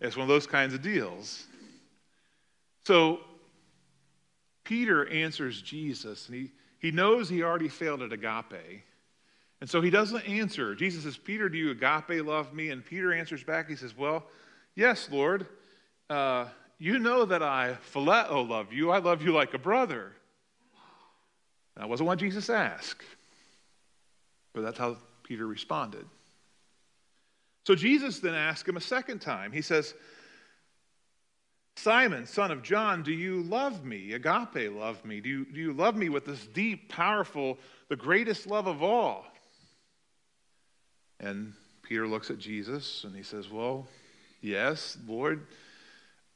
It's 0.00 0.16
one 0.16 0.22
of 0.22 0.28
those 0.28 0.46
kinds 0.46 0.72
of 0.72 0.82
deals. 0.82 1.46
So 2.84 3.20
Peter 4.62 5.08
answers 5.08 5.60
Jesus, 5.60 6.28
and 6.28 6.36
he, 6.36 6.50
he 6.78 6.90
knows 6.90 7.28
he 7.28 7.42
already 7.42 7.68
failed 7.68 8.02
at 8.02 8.12
agape. 8.12 8.84
And 9.60 9.68
so 9.68 9.80
he 9.80 9.90
doesn't 9.90 10.22
answer. 10.22 10.74
Jesus 10.74 11.04
says, 11.04 11.16
Peter, 11.16 11.48
do 11.48 11.58
you 11.58 11.70
agape 11.70 12.24
love 12.24 12.54
me? 12.54 12.70
And 12.70 12.84
Peter 12.84 13.12
answers 13.12 13.44
back, 13.44 13.68
he 13.68 13.76
says, 13.76 13.96
Well, 13.96 14.24
yes, 14.74 15.08
Lord. 15.10 15.46
Uh, 16.08 16.46
you 16.78 16.98
know 16.98 17.26
that 17.26 17.42
I 17.42 17.76
phileo 17.92 18.48
love 18.48 18.72
you. 18.72 18.90
I 18.90 18.98
love 18.98 19.22
you 19.22 19.32
like 19.32 19.52
a 19.52 19.58
brother. 19.58 20.12
That 21.76 21.88
wasn't 21.88 22.08
what 22.08 22.18
Jesus 22.18 22.50
asked, 22.50 23.04
but 24.54 24.62
that's 24.62 24.78
how 24.78 24.96
Peter 25.22 25.46
responded. 25.46 26.06
So 27.66 27.74
Jesus 27.74 28.18
then 28.18 28.34
asked 28.34 28.66
him 28.66 28.78
a 28.78 28.80
second 28.80 29.20
time. 29.20 29.52
He 29.52 29.62
says, 29.62 29.94
Simon, 31.76 32.26
son 32.26 32.50
of 32.50 32.62
John, 32.62 33.02
do 33.02 33.12
you 33.12 33.42
love 33.42 33.84
me? 33.84 34.14
Agape, 34.14 34.72
love 34.74 35.04
me. 35.04 35.20
Do 35.20 35.28
you, 35.28 35.44
do 35.44 35.60
you 35.60 35.72
love 35.72 35.96
me 35.96 36.08
with 36.08 36.24
this 36.24 36.46
deep, 36.48 36.88
powerful, 36.88 37.58
the 37.88 37.96
greatest 37.96 38.46
love 38.46 38.66
of 38.66 38.82
all? 38.82 39.24
And 41.20 41.52
Peter 41.82 42.06
looks 42.06 42.30
at 42.30 42.38
Jesus 42.38 43.04
and 43.04 43.14
he 43.14 43.22
says, 43.22 43.50
Well, 43.50 43.86
yes, 44.40 44.96
Lord, 45.06 45.46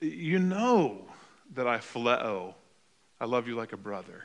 you 0.00 0.38
know 0.38 1.06
that 1.54 1.66
I 1.66 1.78
phileo. 1.78 2.54
I 3.20 3.24
love 3.24 3.48
you 3.48 3.54
like 3.54 3.72
a 3.72 3.78
brother. 3.78 4.24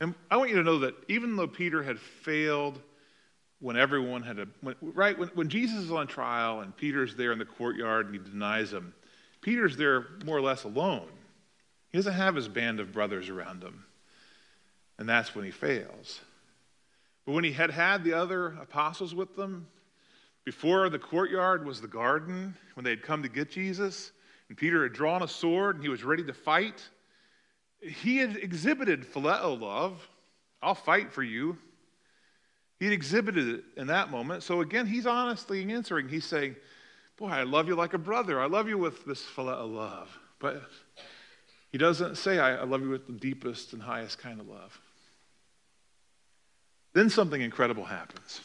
And 0.00 0.14
I 0.30 0.36
want 0.36 0.50
you 0.50 0.56
to 0.56 0.62
know 0.62 0.80
that 0.80 0.94
even 1.08 1.36
though 1.36 1.46
Peter 1.46 1.82
had 1.82 1.98
failed 1.98 2.80
when 3.60 3.76
everyone 3.76 4.22
had 4.22 4.40
a, 4.40 4.48
when, 4.60 4.74
right, 4.80 5.16
when, 5.16 5.28
when 5.28 5.48
Jesus 5.48 5.84
is 5.84 5.92
on 5.92 6.08
trial 6.08 6.60
and 6.60 6.76
Peter's 6.76 7.14
there 7.14 7.32
in 7.32 7.38
the 7.38 7.44
courtyard 7.44 8.06
and 8.06 8.14
he 8.14 8.30
denies 8.30 8.72
him, 8.72 8.92
Peter's 9.40 9.76
there 9.76 10.06
more 10.24 10.36
or 10.36 10.40
less 10.40 10.64
alone. 10.64 11.08
He 11.90 11.98
doesn't 11.98 12.12
have 12.12 12.34
his 12.34 12.48
band 12.48 12.80
of 12.80 12.92
brothers 12.92 13.28
around 13.28 13.62
him. 13.62 13.84
And 14.98 15.08
that's 15.08 15.34
when 15.34 15.44
he 15.44 15.50
fails. 15.50 16.20
But 17.24 17.32
when 17.32 17.44
he 17.44 17.52
had 17.52 17.70
had 17.70 18.04
the 18.04 18.14
other 18.14 18.48
apostles 18.60 19.14
with 19.14 19.36
them, 19.36 19.66
before 20.44 20.88
the 20.88 20.98
courtyard 20.98 21.64
was 21.64 21.80
the 21.80 21.88
garden, 21.88 22.56
when 22.74 22.84
they 22.84 22.90
had 22.90 23.02
come 23.02 23.22
to 23.22 23.28
get 23.28 23.50
Jesus, 23.50 24.12
and 24.48 24.58
Peter 24.58 24.82
had 24.82 24.92
drawn 24.92 25.22
a 25.22 25.28
sword 25.28 25.76
and 25.76 25.84
he 25.84 25.88
was 25.88 26.02
ready 26.02 26.24
to 26.24 26.32
fight, 26.32 26.82
he 27.80 28.18
had 28.18 28.36
exhibited 28.36 29.04
phileo 29.04 29.58
love. 29.58 30.06
I'll 30.60 30.74
fight 30.74 31.12
for 31.12 31.22
you. 31.22 31.56
He 32.78 32.86
had 32.86 32.92
exhibited 32.92 33.48
it 33.48 33.64
in 33.76 33.86
that 33.86 34.10
moment. 34.10 34.42
So 34.42 34.60
again, 34.60 34.86
he's 34.86 35.06
honestly 35.06 35.72
answering. 35.72 36.08
He's 36.08 36.24
saying, 36.24 36.56
Boy, 37.16 37.28
I 37.28 37.44
love 37.44 37.68
you 37.68 37.76
like 37.76 37.94
a 37.94 37.98
brother. 37.98 38.40
I 38.40 38.46
love 38.46 38.68
you 38.68 38.76
with 38.76 39.04
this 39.04 39.22
phileo 39.22 39.72
love. 39.72 40.18
But 40.40 40.62
he 41.70 41.78
doesn't 41.78 42.16
say, 42.16 42.40
I 42.40 42.64
love 42.64 42.82
you 42.82 42.88
with 42.88 43.06
the 43.06 43.12
deepest 43.12 43.72
and 43.74 43.80
highest 43.80 44.18
kind 44.18 44.40
of 44.40 44.48
love. 44.48 44.80
Then 46.94 47.08
something 47.10 47.40
incredible 47.40 47.84
happens. 47.84 48.40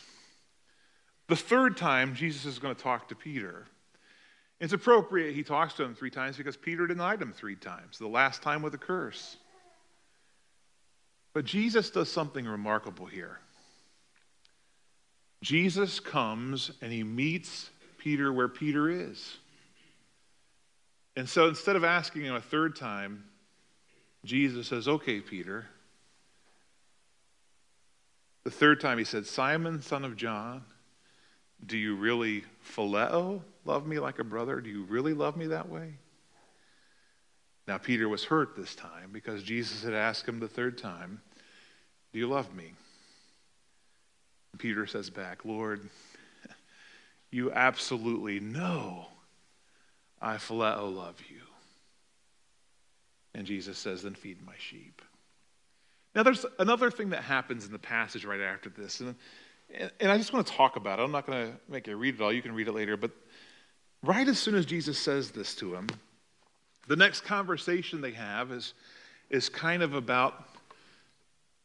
The 1.27 1.35
third 1.35 1.75
time, 1.75 2.15
Jesus 2.15 2.45
is 2.45 2.59
going 2.59 2.73
to 2.73 2.81
talk 2.81 3.09
to 3.09 3.15
Peter. 3.15 3.65
It's 4.59 4.73
appropriate 4.73 5.35
he 5.35 5.43
talks 5.43 5.73
to 5.75 5.83
him 5.83 5.93
three 5.93 6.09
times 6.09 6.37
because 6.37 6.57
Peter 6.57 6.87
denied 6.87 7.21
him 7.21 7.33
three 7.33 7.55
times, 7.55 7.97
the 7.97 8.07
last 8.07 8.41
time 8.41 8.61
with 8.61 8.73
a 8.73 8.77
curse. 8.77 9.37
But 11.33 11.45
Jesus 11.45 11.89
does 11.91 12.11
something 12.11 12.45
remarkable 12.45 13.05
here. 13.05 13.39
Jesus 15.43 15.99
comes 15.99 16.71
and 16.81 16.91
he 16.91 17.03
meets 17.03 17.69
Peter 17.99 18.33
where 18.33 18.47
Peter 18.47 18.89
is. 18.89 19.37
And 21.15 21.27
so 21.27 21.47
instead 21.47 21.75
of 21.75 21.83
asking 21.83 22.23
him 22.23 22.35
a 22.35 22.41
third 22.41 22.75
time, 22.75 23.25
Jesus 24.23 24.67
says, 24.67 24.87
Okay, 24.87 25.19
Peter, 25.19 25.67
the 28.47 28.51
third 28.51 28.79
time 28.79 28.97
he 28.97 29.03
said, 29.03 29.25
Simon, 29.27 29.81
son 29.81 30.05
of 30.05 30.15
John, 30.15 30.63
do 31.65 31.77
you 31.77 31.97
really 31.97 32.45
phileo 32.65 33.41
love 33.65 33.85
me 33.85 33.99
like 33.99 34.19
a 34.19 34.23
brother? 34.23 34.61
Do 34.61 34.69
you 34.69 34.83
really 34.85 35.13
love 35.13 35.35
me 35.35 35.47
that 35.47 35.67
way? 35.67 35.95
Now, 37.67 37.77
Peter 37.77 38.07
was 38.07 38.23
hurt 38.23 38.55
this 38.55 38.73
time 38.73 39.09
because 39.11 39.43
Jesus 39.43 39.83
had 39.83 39.93
asked 39.93 40.29
him 40.29 40.39
the 40.39 40.47
third 40.47 40.77
time, 40.77 41.19
Do 42.13 42.19
you 42.19 42.27
love 42.27 42.55
me? 42.55 42.71
Peter 44.57 44.87
says 44.87 45.09
back, 45.09 45.43
Lord, 45.43 45.89
you 47.29 47.51
absolutely 47.51 48.39
know 48.39 49.07
I 50.21 50.37
phileo 50.37 50.95
love 50.95 51.21
you. 51.29 51.41
And 53.35 53.45
Jesus 53.45 53.77
says, 53.77 54.03
Then 54.03 54.15
feed 54.15 54.37
my 54.45 54.55
sheep. 54.57 55.01
Now, 56.17 56.23
there's 56.23 56.47
another 56.57 56.89
thing 56.89 57.11
that 57.11 57.21
happens 57.21 57.67
in 57.67 57.71
the 57.71 57.77
passage 57.77 58.25
right 58.25 58.41
after 58.41 58.69
this, 58.69 59.01
and, 59.01 59.13
and 59.99 60.11
I 60.11 60.17
just 60.17 60.33
want 60.33 60.47
to 60.47 60.51
talk 60.51 60.75
about 60.75 60.97
it. 60.97 61.03
I'm 61.03 61.11
not 61.11 61.27
going 61.27 61.51
to 61.51 61.53
make 61.69 61.85
you 61.85 61.95
read 61.95 62.15
it 62.15 62.21
all. 62.21 62.33
You 62.33 62.41
can 62.41 62.55
read 62.55 62.67
it 62.67 62.71
later. 62.71 62.97
But 62.97 63.11
right 64.01 64.27
as 64.27 64.39
soon 64.39 64.55
as 64.55 64.65
Jesus 64.65 64.97
says 64.97 65.29
this 65.29 65.53
to 65.57 65.75
him, 65.75 65.85
the 66.87 66.95
next 66.95 67.21
conversation 67.21 68.01
they 68.01 68.13
have 68.13 68.51
is, 68.51 68.73
is 69.29 69.47
kind 69.47 69.83
of 69.83 69.93
about 69.93 70.43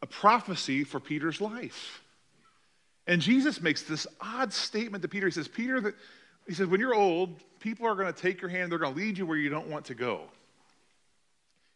a 0.03 0.07
prophecy 0.07 0.85
for 0.85 1.01
Peter's 1.01 1.41
life. 1.41 2.03
And 3.07 3.23
Jesus 3.23 3.59
makes 3.63 3.81
this 3.85 4.07
odd 4.21 4.53
statement 4.53 5.01
to 5.01 5.09
Peter. 5.09 5.27
He 5.27 5.33
says, 5.33 5.49
Peter, 5.49 5.95
he 6.47 6.53
says, 6.53 6.67
when 6.67 6.79
you're 6.79 6.95
old, 6.95 7.41
people 7.59 7.87
are 7.87 7.95
going 7.95 8.13
to 8.13 8.21
take 8.21 8.43
your 8.43 8.51
hand, 8.51 8.71
they're 8.71 8.79
going 8.79 8.93
to 8.93 9.01
lead 9.01 9.17
you 9.17 9.25
where 9.25 9.39
you 9.39 9.49
don't 9.49 9.69
want 9.69 9.87
to 9.87 9.95
go. 9.95 10.21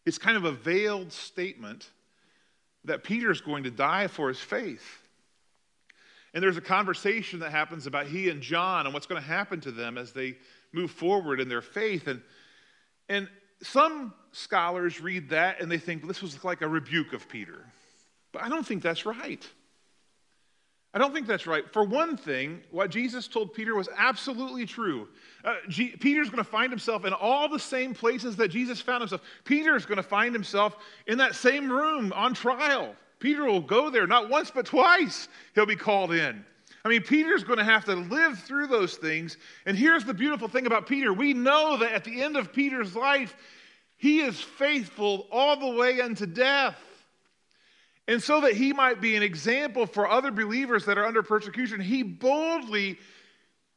It's 0.04 0.18
kind 0.18 0.36
of 0.36 0.44
a 0.44 0.52
veiled 0.52 1.10
statement 1.10 1.88
that 2.86 3.04
Peter's 3.04 3.40
going 3.40 3.64
to 3.64 3.70
die 3.70 4.06
for 4.06 4.28
his 4.28 4.40
faith. 4.40 4.84
And 6.34 6.42
there's 6.42 6.56
a 6.56 6.62
conversation 6.62 7.40
that 7.40 7.50
happens 7.50 7.86
about 7.86 8.06
he 8.06 8.28
and 8.28 8.42
John 8.42 8.86
and 8.86 8.92
what's 8.92 9.06
going 9.06 9.20
to 9.20 9.26
happen 9.26 9.60
to 9.62 9.70
them 9.70 9.96
as 9.96 10.12
they 10.12 10.36
move 10.72 10.90
forward 10.90 11.40
in 11.40 11.48
their 11.48 11.62
faith. 11.62 12.08
And, 12.08 12.20
and 13.08 13.28
some 13.62 14.12
scholars 14.32 15.00
read 15.00 15.30
that 15.30 15.60
and 15.60 15.70
they 15.70 15.78
think 15.78 16.06
this 16.06 16.22
was 16.22 16.44
like 16.44 16.62
a 16.62 16.68
rebuke 16.68 17.12
of 17.12 17.28
Peter. 17.28 17.64
But 18.32 18.42
I 18.42 18.48
don't 18.48 18.66
think 18.66 18.82
that's 18.82 19.06
right. 19.06 19.46
I 20.96 20.98
don't 20.98 21.12
think 21.12 21.26
that's 21.26 21.46
right. 21.46 21.70
For 21.74 21.84
one 21.84 22.16
thing, 22.16 22.62
what 22.70 22.88
Jesus 22.88 23.28
told 23.28 23.52
Peter 23.52 23.74
was 23.74 23.86
absolutely 23.98 24.64
true. 24.64 25.08
Uh, 25.44 25.56
G- 25.68 25.94
Peter's 26.00 26.30
going 26.30 26.42
to 26.42 26.50
find 26.50 26.72
himself 26.72 27.04
in 27.04 27.12
all 27.12 27.50
the 27.50 27.58
same 27.58 27.92
places 27.92 28.34
that 28.36 28.48
Jesus 28.48 28.80
found 28.80 29.02
himself. 29.02 29.20
Peter's 29.44 29.84
going 29.84 29.98
to 29.98 30.02
find 30.02 30.34
himself 30.34 30.78
in 31.06 31.18
that 31.18 31.34
same 31.34 31.70
room 31.70 32.14
on 32.14 32.32
trial. 32.32 32.96
Peter 33.18 33.44
will 33.44 33.60
go 33.60 33.90
there 33.90 34.06
not 34.06 34.30
once 34.30 34.50
but 34.50 34.64
twice. 34.64 35.28
He'll 35.54 35.66
be 35.66 35.76
called 35.76 36.12
in. 36.12 36.42
I 36.82 36.88
mean, 36.88 37.02
Peter's 37.02 37.44
going 37.44 37.58
to 37.58 37.64
have 37.64 37.84
to 37.84 37.94
live 37.94 38.38
through 38.38 38.68
those 38.68 38.96
things. 38.96 39.36
And 39.66 39.76
here's 39.76 40.06
the 40.06 40.14
beautiful 40.14 40.48
thing 40.48 40.64
about 40.64 40.86
Peter 40.86 41.12
we 41.12 41.34
know 41.34 41.76
that 41.76 41.92
at 41.92 42.04
the 42.04 42.22
end 42.22 42.38
of 42.38 42.54
Peter's 42.54 42.96
life, 42.96 43.36
he 43.98 44.20
is 44.20 44.40
faithful 44.40 45.26
all 45.30 45.60
the 45.60 45.78
way 45.78 46.00
unto 46.00 46.24
death. 46.24 46.78
And 48.08 48.22
so 48.22 48.40
that 48.42 48.54
he 48.54 48.72
might 48.72 49.00
be 49.00 49.16
an 49.16 49.22
example 49.22 49.86
for 49.86 50.08
other 50.08 50.30
believers 50.30 50.84
that 50.84 50.96
are 50.96 51.06
under 51.06 51.22
persecution, 51.22 51.80
he 51.80 52.02
boldly, 52.02 52.98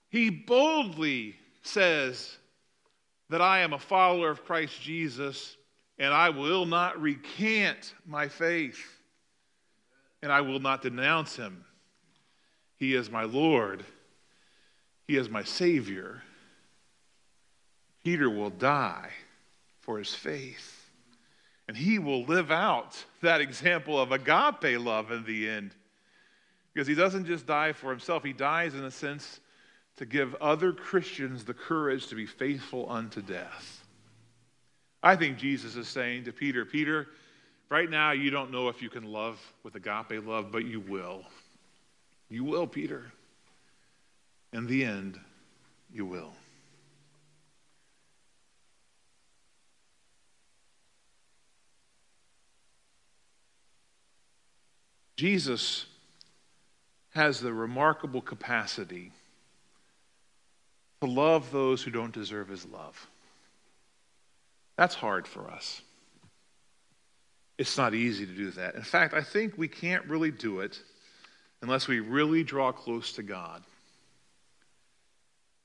he 0.09 0.29
boldly 0.29 1.35
says 1.63 2.37
that 3.29 3.41
I 3.41 3.59
am 3.59 3.73
a 3.73 3.79
follower 3.79 4.29
of 4.29 4.45
Christ 4.45 4.81
Jesus 4.81 5.57
and 5.97 6.13
I 6.13 6.29
will 6.29 6.65
not 6.65 7.01
recant 7.01 7.93
my 8.05 8.27
faith 8.27 8.79
and 10.21 10.31
I 10.31 10.41
will 10.41 10.59
not 10.59 10.81
denounce 10.81 11.35
him. 11.35 11.65
He 12.77 12.93
is 12.93 13.11
my 13.11 13.23
Lord, 13.23 13.83
He 15.07 15.17
is 15.17 15.29
my 15.29 15.43
Savior. 15.43 16.21
Peter 18.03 18.29
will 18.29 18.49
die 18.49 19.09
for 19.81 19.97
his 19.97 20.15
faith. 20.15 20.78
And 21.69 21.77
he 21.77 21.99
will 21.99 22.23
live 22.23 22.49
out 22.49 23.05
that 23.21 23.41
example 23.41 24.01
of 24.01 24.11
agape 24.11 24.79
love 24.79 25.11
in 25.11 25.23
the 25.23 25.47
end. 25.47 25.75
Because 26.73 26.87
he 26.87 26.95
doesn't 26.95 27.27
just 27.27 27.45
die 27.45 27.73
for 27.73 27.91
himself, 27.91 28.23
he 28.23 28.33
dies 28.33 28.73
in 28.73 28.83
a 28.83 28.89
sense 28.89 29.39
to 29.97 30.07
give 30.07 30.33
other 30.41 30.73
Christians 30.73 31.45
the 31.45 31.53
courage 31.53 32.07
to 32.07 32.15
be 32.15 32.25
faithful 32.25 32.89
unto 32.89 33.21
death. 33.21 33.85
I 35.03 35.15
think 35.15 35.37
Jesus 35.37 35.75
is 35.75 35.87
saying 35.87 36.23
to 36.23 36.33
Peter, 36.33 36.65
Peter, 36.65 37.05
Right 37.69 37.87
now, 37.91 38.13
you 38.13 38.31
don't 38.31 38.49
know 38.49 38.69
if 38.69 38.81
you 38.81 38.89
can 38.89 39.03
love 39.03 39.39
with 39.61 39.75
agape 39.75 40.25
love, 40.25 40.51
but 40.51 40.65
you 40.65 40.79
will. 40.79 41.21
You 42.27 42.43
will, 42.43 42.65
Peter. 42.65 43.11
In 44.53 44.65
the 44.65 44.83
end, 44.83 45.19
you 45.93 46.07
will. 46.07 46.33
Jesus 55.19 55.85
has 57.09 57.41
the 57.41 57.51
remarkable 57.51 58.21
capacity 58.21 59.11
to 61.01 61.09
love 61.09 61.51
those 61.51 61.83
who 61.83 61.91
don't 61.91 62.13
deserve 62.13 62.47
his 62.47 62.65
love. 62.65 63.05
That's 64.77 64.95
hard 64.95 65.27
for 65.27 65.51
us. 65.51 65.81
It's 67.57 67.77
not 67.77 67.93
easy 67.93 68.25
to 68.25 68.31
do 68.31 68.51
that. 68.51 68.75
In 68.75 68.81
fact, 68.81 69.13
I 69.13 69.21
think 69.21 69.57
we 69.57 69.67
can't 69.67 70.05
really 70.05 70.31
do 70.31 70.61
it 70.61 70.81
unless 71.61 71.85
we 71.89 71.99
really 71.99 72.45
draw 72.45 72.71
close 72.71 73.11
to 73.13 73.21
God. 73.21 73.61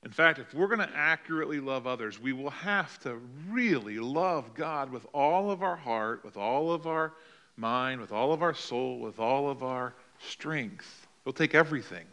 In 0.03 0.11
fact, 0.11 0.37
if 0.37 0.53
we're 0.53 0.67
going 0.67 0.85
to 0.85 0.93
accurately 0.93 1.61
love 1.61 1.87
others, 1.87 2.21
we 2.21 2.33
will 2.33 2.49
have 2.49 2.99
to 3.03 3.21
really 3.49 3.99
love 3.99 4.53
God 4.53 4.91
with 4.91 5.05
all 5.13 5.49
of 5.49 5.63
our 5.63 5.77
heart, 5.77 6.25
with 6.25 6.35
all 6.35 6.73
of 6.73 6.87
our 6.87 7.13
mind, 7.57 8.01
with 8.01 8.11
all 8.11 8.33
of 8.33 8.41
our 8.41 8.53
soul, 8.53 8.99
with 8.99 9.19
all 9.19 9.49
of 9.49 9.63
our 9.63 9.93
strength. 10.19 11.07
It'll 11.23 11.33
take 11.33 11.55
everything. 11.55 12.05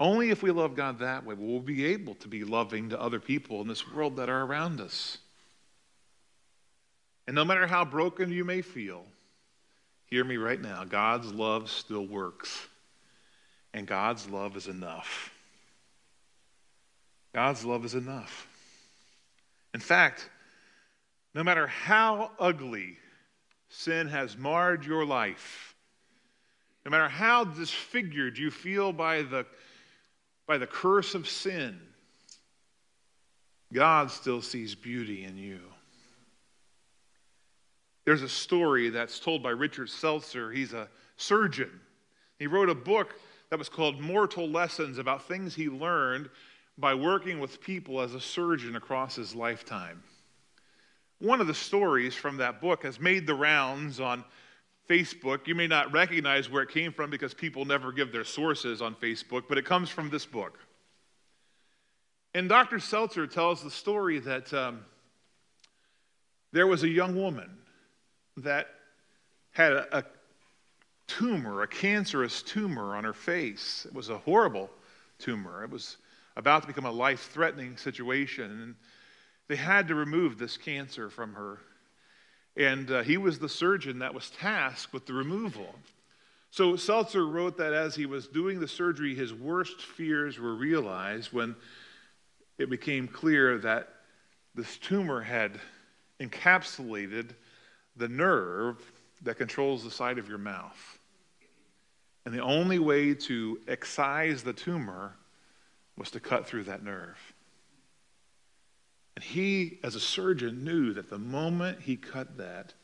Only 0.00 0.30
if 0.30 0.42
we 0.42 0.50
love 0.50 0.74
God 0.74 0.98
that 0.98 1.24
way 1.24 1.34
will 1.34 1.60
we 1.60 1.74
be 1.74 1.86
able 1.86 2.14
to 2.16 2.28
be 2.28 2.44
loving 2.44 2.90
to 2.90 3.00
other 3.00 3.20
people 3.20 3.60
in 3.60 3.68
this 3.68 3.90
world 3.92 4.16
that 4.16 4.28
are 4.28 4.42
around 4.42 4.80
us. 4.80 5.18
And 7.26 7.34
no 7.34 7.44
matter 7.44 7.66
how 7.66 7.84
broken 7.84 8.30
you 8.30 8.44
may 8.44 8.60
feel, 8.60 9.04
hear 10.06 10.24
me 10.24 10.36
right 10.36 10.60
now 10.60 10.84
God's 10.84 11.32
love 11.32 11.70
still 11.70 12.06
works. 12.06 12.66
And 13.72 13.86
God's 13.86 14.28
love 14.28 14.56
is 14.56 14.68
enough. 14.68 15.32
God's 17.32 17.64
love 17.64 17.84
is 17.84 17.94
enough. 17.94 18.46
In 19.74 19.80
fact, 19.80 20.30
no 21.34 21.42
matter 21.42 21.66
how 21.66 22.30
ugly 22.38 22.96
sin 23.76 24.08
has 24.08 24.36
marred 24.36 24.84
your 24.84 25.04
life, 25.04 25.74
no 26.84 26.90
matter 26.90 27.08
how 27.08 27.44
disfigured 27.44 28.38
you 28.38 28.50
feel 28.50 28.92
by 28.92 29.22
the, 29.22 29.46
by 30.46 30.58
the 30.58 30.66
curse 30.66 31.14
of 31.14 31.28
sin, 31.28 31.80
God 33.72 34.10
still 34.10 34.40
sees 34.40 34.74
beauty 34.74 35.24
in 35.24 35.36
you. 35.36 35.60
There's 38.04 38.22
a 38.22 38.28
story 38.28 38.90
that's 38.90 39.18
told 39.18 39.42
by 39.42 39.50
Richard 39.50 39.88
Selzer. 39.88 40.54
He's 40.54 40.72
a 40.72 40.88
surgeon. 41.16 41.80
He 42.38 42.46
wrote 42.46 42.68
a 42.68 42.74
book 42.74 43.14
that 43.50 43.58
was 43.58 43.68
called 43.68 44.00
Mortal 44.00 44.48
Lessons 44.48 44.98
about 44.98 45.26
things 45.26 45.54
he 45.54 45.68
learned 45.68 46.28
by 46.76 46.94
working 46.94 47.40
with 47.40 47.60
people 47.60 48.00
as 48.00 48.14
a 48.14 48.20
surgeon 48.20 48.76
across 48.76 49.16
his 49.16 49.34
lifetime. 49.34 50.02
One 51.24 51.40
of 51.40 51.46
the 51.46 51.54
stories 51.54 52.14
from 52.14 52.36
that 52.36 52.60
book 52.60 52.82
has 52.82 53.00
made 53.00 53.26
the 53.26 53.34
rounds 53.34 53.98
on 53.98 54.26
Facebook. 54.90 55.46
You 55.46 55.54
may 55.54 55.66
not 55.66 55.90
recognize 55.90 56.50
where 56.50 56.62
it 56.62 56.68
came 56.68 56.92
from 56.92 57.08
because 57.08 57.32
people 57.32 57.64
never 57.64 57.92
give 57.92 58.12
their 58.12 58.24
sources 58.24 58.82
on 58.82 58.94
Facebook, 58.96 59.44
but 59.48 59.56
it 59.56 59.64
comes 59.64 59.88
from 59.88 60.10
this 60.10 60.26
book. 60.26 60.58
And 62.34 62.46
Dr. 62.46 62.76
Selzer 62.76 63.26
tells 63.26 63.62
the 63.62 63.70
story 63.70 64.18
that 64.18 64.52
um, 64.52 64.80
there 66.52 66.66
was 66.66 66.82
a 66.82 66.88
young 66.88 67.16
woman 67.16 67.48
that 68.36 68.66
had 69.52 69.72
a, 69.72 69.98
a 70.00 70.04
tumor, 71.06 71.62
a 71.62 71.66
cancerous 71.66 72.42
tumor 72.42 72.94
on 72.94 73.02
her 73.02 73.14
face. 73.14 73.86
It 73.86 73.94
was 73.94 74.10
a 74.10 74.18
horrible 74.18 74.68
tumor. 75.18 75.64
It 75.64 75.70
was 75.70 75.96
about 76.36 76.60
to 76.62 76.68
become 76.68 76.84
a 76.84 76.92
life 76.92 77.30
threatening 77.32 77.78
situation. 77.78 78.50
And 78.50 78.74
they 79.48 79.56
had 79.56 79.88
to 79.88 79.94
remove 79.94 80.38
this 80.38 80.56
cancer 80.56 81.10
from 81.10 81.34
her. 81.34 81.58
And 82.56 82.90
uh, 82.90 83.02
he 83.02 83.16
was 83.16 83.38
the 83.38 83.48
surgeon 83.48 83.98
that 83.98 84.14
was 84.14 84.30
tasked 84.30 84.92
with 84.92 85.06
the 85.06 85.12
removal. 85.12 85.74
So 86.50 86.74
Selzer 86.74 87.30
wrote 87.30 87.56
that 87.58 87.72
as 87.72 87.96
he 87.96 88.06
was 88.06 88.28
doing 88.28 88.60
the 88.60 88.68
surgery, 88.68 89.14
his 89.14 89.34
worst 89.34 89.82
fears 89.82 90.38
were 90.38 90.54
realized 90.54 91.32
when 91.32 91.56
it 92.58 92.70
became 92.70 93.08
clear 93.08 93.58
that 93.58 93.88
this 94.54 94.78
tumor 94.78 95.20
had 95.20 95.58
encapsulated 96.20 97.30
the 97.96 98.08
nerve 98.08 98.80
that 99.22 99.36
controls 99.36 99.82
the 99.82 99.90
side 99.90 100.18
of 100.18 100.28
your 100.28 100.38
mouth. 100.38 100.98
And 102.24 102.32
the 102.32 102.40
only 102.40 102.78
way 102.78 103.14
to 103.14 103.58
excise 103.66 104.42
the 104.42 104.52
tumor 104.52 105.12
was 105.96 106.10
to 106.12 106.20
cut 106.20 106.46
through 106.46 106.64
that 106.64 106.84
nerve. 106.84 107.18
And 109.16 109.24
he, 109.24 109.78
as 109.82 109.94
a 109.94 110.00
surgeon, 110.00 110.64
knew 110.64 110.92
that 110.94 111.10
the 111.10 111.18
moment 111.18 111.82
he 111.82 111.96
cut 111.96 112.36
that, 112.38 112.74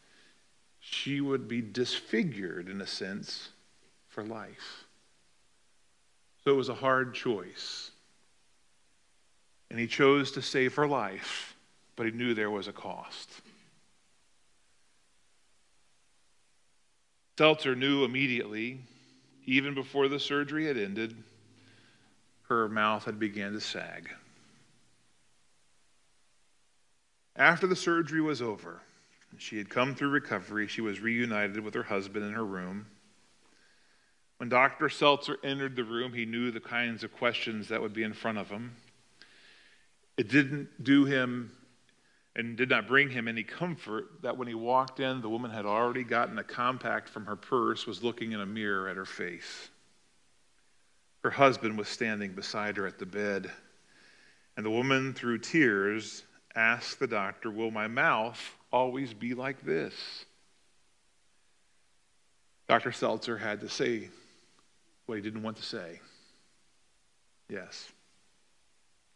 she 0.79 1.21
would 1.21 1.49
be 1.49 1.61
disfigured, 1.61 2.69
in 2.69 2.81
a 2.81 2.87
sense, 2.87 3.51
for 4.09 4.25
life. 4.25 4.85
So 6.45 6.53
it 6.53 6.57
was 6.57 6.69
a 6.69 6.75
hard 6.75 7.14
choice. 7.14 7.90
And 9.71 9.79
he 9.79 9.87
chose 9.87 10.33
to 10.33 10.43
save 10.43 10.75
her 10.77 10.87
life, 10.87 11.57
but 11.97 12.07
he 12.07 12.12
knew 12.12 12.35
there 12.35 12.51
was 12.51 12.69
a 12.69 12.73
cost. 12.73 13.31
Selzer 17.37 17.75
knew 17.75 18.05
immediately, 18.05 18.81
even 19.47 19.75
before 19.75 20.09
the 20.09 20.21
surgery 20.21 20.66
had 20.66 20.77
ended, 20.77 21.16
her 22.49 22.69
mouth 22.69 23.05
had 23.05 23.19
begun 23.19 23.55
to 23.55 23.61
sag. 23.61 24.11
After 27.40 27.66
the 27.66 27.74
surgery 27.74 28.20
was 28.20 28.42
over, 28.42 28.83
she 29.38 29.57
had 29.57 29.70
come 29.70 29.94
through 29.94 30.11
recovery, 30.11 30.68
she 30.68 30.83
was 30.83 31.00
reunited 31.00 31.61
with 31.61 31.72
her 31.72 31.83
husband 31.83 32.26
in 32.26 32.35
her 32.35 32.44
room. 32.44 32.85
When 34.37 34.50
Dr. 34.50 34.90
Selzer 34.90 35.37
entered 35.42 35.74
the 35.74 35.85
room, 35.85 36.12
he 36.12 36.26
knew 36.26 36.50
the 36.50 36.61
kinds 36.61 37.03
of 37.03 37.14
questions 37.14 37.68
that 37.68 37.81
would 37.81 37.94
be 37.94 38.03
in 38.03 38.12
front 38.12 38.37
of 38.37 38.50
him. 38.50 38.76
It 40.18 40.29
didn't 40.29 40.85
do 40.85 41.07
him 41.07 41.50
and 42.37 42.59
did 42.59 42.68
not 42.68 42.87
bring 42.87 43.09
him 43.09 43.26
any 43.26 43.42
comfort 43.42 44.20
that 44.20 44.37
when 44.37 44.46
he 44.46 44.55
walked 44.55 45.00
in, 45.00 45.22
the 45.22 45.31
woman 45.31 45.50
had 45.50 45.64
already 45.64 46.05
gotten 46.05 46.38
a 46.38 46.44
compact 46.44 47.09
from 47.09 47.24
her 47.24 47.37
purse, 47.37 47.87
was 47.87 48.05
looking 48.05 48.33
in 48.33 48.42
a 48.42 48.46
mirror 48.46 48.87
at 48.87 48.96
her 48.96 49.07
face. 49.07 49.70
Her 51.22 51.31
husband 51.31 51.79
was 51.79 51.88
standing 51.88 52.33
beside 52.33 52.76
her 52.76 52.87
at 52.87 52.98
the 52.98 53.07
bed, 53.07 53.50
and 54.59 54.66
the 54.66 54.70
woman, 54.70 55.14
through 55.14 55.38
tears, 55.38 56.24
asked 56.55 56.99
the 56.99 57.07
doctor, 57.07 57.51
Will 57.51 57.71
my 57.71 57.87
mouth 57.87 58.41
always 58.73 59.15
be 59.15 59.35
like 59.35 59.63
this? 59.65 59.95
Dr. 62.69 62.91
Selzer 62.91 63.39
had 63.39 63.61
to 63.61 63.69
say 63.69 64.09
what 65.07 65.17
he 65.17 65.23
didn't 65.23 65.43
want 65.43 65.57
to 65.57 65.63
say. 65.63 66.01
Yes, 67.49 67.91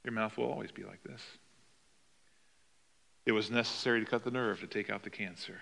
your 0.03 0.13
mouth 0.13 0.37
will 0.37 0.51
always 0.51 0.73
be 0.73 0.83
like 0.83 1.03
this. 1.05 1.21
It 3.27 3.33
was 3.33 3.51
necessary 3.51 4.01
to 4.01 4.07
cut 4.07 4.25
the 4.25 4.31
nerve 4.31 4.61
to 4.61 4.67
take 4.67 4.91
out 4.91 5.03
the 5.03 5.11
cancer. 5.11 5.61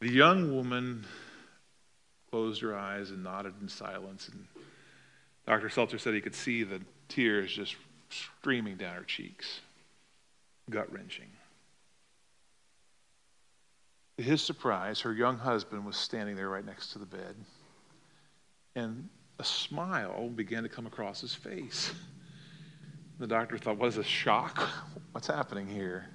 The 0.00 0.10
young 0.10 0.54
woman 0.54 1.04
closed 2.30 2.62
her 2.62 2.76
eyes 2.76 3.10
and 3.10 3.22
nodded 3.22 3.54
in 3.60 3.68
silence. 3.68 4.28
And 4.28 4.46
Dr. 5.46 5.68
Selzer 5.68 6.00
said 6.00 6.14
he 6.14 6.20
could 6.20 6.34
see 6.34 6.64
the 6.64 6.80
tears 7.08 7.52
just 7.52 7.76
streaming 8.40 8.76
down 8.76 8.96
her 8.96 9.04
cheeks, 9.04 9.60
gut 10.70 10.92
wrenching. 10.92 11.28
To 14.18 14.22
his 14.24 14.42
surprise, 14.42 15.00
her 15.00 15.12
young 15.12 15.38
husband 15.38 15.84
was 15.84 15.96
standing 15.96 16.36
there 16.36 16.48
right 16.48 16.64
next 16.64 16.92
to 16.92 16.98
the 16.98 17.06
bed, 17.06 17.36
and 18.74 19.08
a 19.38 19.44
smile 19.44 20.28
began 20.28 20.62
to 20.62 20.68
come 20.68 20.86
across 20.86 21.20
his 21.20 21.34
face. 21.34 21.92
The 23.18 23.26
doctor 23.26 23.58
thought, 23.58 23.78
What 23.78 23.88
is 23.88 23.96
a 23.98 24.04
shock? 24.04 24.58
What's 25.12 25.26
happening 25.26 25.66
here? 25.66 26.08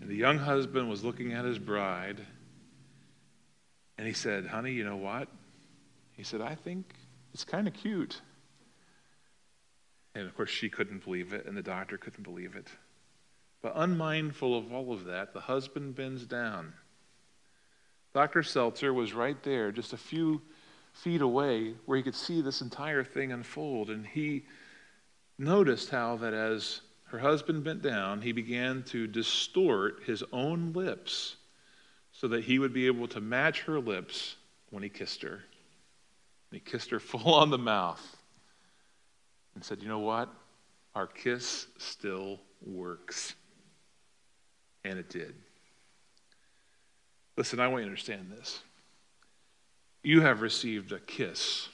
And 0.00 0.08
the 0.08 0.14
young 0.14 0.38
husband 0.38 0.88
was 0.88 1.04
looking 1.04 1.32
at 1.32 1.44
his 1.44 1.58
bride 1.58 2.20
and 3.98 4.06
he 4.06 4.12
said, 4.12 4.46
Honey, 4.46 4.72
you 4.72 4.84
know 4.84 4.96
what? 4.96 5.28
He 6.12 6.22
said, 6.22 6.40
I 6.40 6.54
think 6.54 6.94
it's 7.34 7.44
kind 7.44 7.66
of 7.66 7.74
cute. 7.74 8.20
And 10.18 10.26
of 10.26 10.36
course, 10.36 10.50
she 10.50 10.68
couldn't 10.68 11.04
believe 11.04 11.32
it, 11.32 11.46
and 11.46 11.56
the 11.56 11.62
doctor 11.62 11.96
couldn't 11.96 12.24
believe 12.24 12.56
it. 12.56 12.66
But 13.62 13.74
unmindful 13.76 14.58
of 14.58 14.72
all 14.72 14.92
of 14.92 15.04
that, 15.04 15.32
the 15.32 15.40
husband 15.40 15.94
bends 15.94 16.26
down. 16.26 16.72
Dr. 18.14 18.40
Selzer 18.40 18.92
was 18.92 19.12
right 19.12 19.40
there, 19.44 19.70
just 19.70 19.92
a 19.92 19.96
few 19.96 20.42
feet 20.92 21.22
away, 21.22 21.74
where 21.86 21.96
he 21.96 22.02
could 22.02 22.16
see 22.16 22.40
this 22.40 22.62
entire 22.62 23.04
thing 23.04 23.30
unfold. 23.30 23.90
And 23.90 24.04
he 24.04 24.44
noticed 25.38 25.90
how 25.90 26.16
that 26.16 26.34
as 26.34 26.80
her 27.04 27.20
husband 27.20 27.62
bent 27.62 27.82
down, 27.82 28.20
he 28.20 28.32
began 28.32 28.82
to 28.84 29.06
distort 29.06 30.02
his 30.04 30.24
own 30.32 30.72
lips 30.72 31.36
so 32.10 32.26
that 32.26 32.42
he 32.42 32.58
would 32.58 32.72
be 32.72 32.88
able 32.88 33.06
to 33.06 33.20
match 33.20 33.62
her 33.62 33.78
lips 33.78 34.34
when 34.70 34.82
he 34.82 34.88
kissed 34.88 35.22
her. 35.22 35.44
And 36.50 36.52
he 36.52 36.58
kissed 36.60 36.90
her 36.90 36.98
full 36.98 37.34
on 37.34 37.50
the 37.50 37.58
mouth 37.58 38.17
and 39.58 39.64
said, 39.64 39.82
You 39.82 39.88
know 39.88 39.98
what? 39.98 40.28
Our 40.94 41.08
kiss 41.08 41.66
still 41.78 42.38
works. 42.64 43.34
And 44.84 45.00
it 45.00 45.10
did. 45.10 45.34
Listen, 47.36 47.58
I 47.58 47.66
want 47.66 47.80
you 47.80 47.86
to 47.86 47.90
understand 47.90 48.30
this. 48.30 48.62
You 50.04 50.20
have 50.20 50.42
received 50.42 50.92
a 50.92 51.00
kiss 51.00 51.68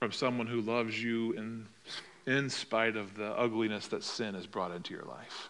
from 0.00 0.12
someone 0.12 0.46
who 0.46 0.60
loves 0.60 1.02
you 1.02 1.32
in, 1.32 1.66
in 2.26 2.50
spite 2.50 2.96
of 2.96 3.16
the 3.16 3.30
ugliness 3.30 3.86
that 3.88 4.04
sin 4.04 4.34
has 4.34 4.46
brought 4.46 4.70
into 4.70 4.92
your 4.92 5.04
life. 5.04 5.48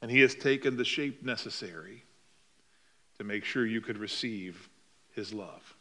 And 0.00 0.10
he 0.10 0.20
has 0.20 0.34
taken 0.34 0.78
the 0.78 0.84
shape 0.84 1.22
necessary 1.22 2.04
to 3.18 3.24
make 3.24 3.44
sure 3.44 3.66
you 3.66 3.82
could 3.82 3.98
receive 3.98 4.70
his 5.14 5.34
love. 5.34 5.74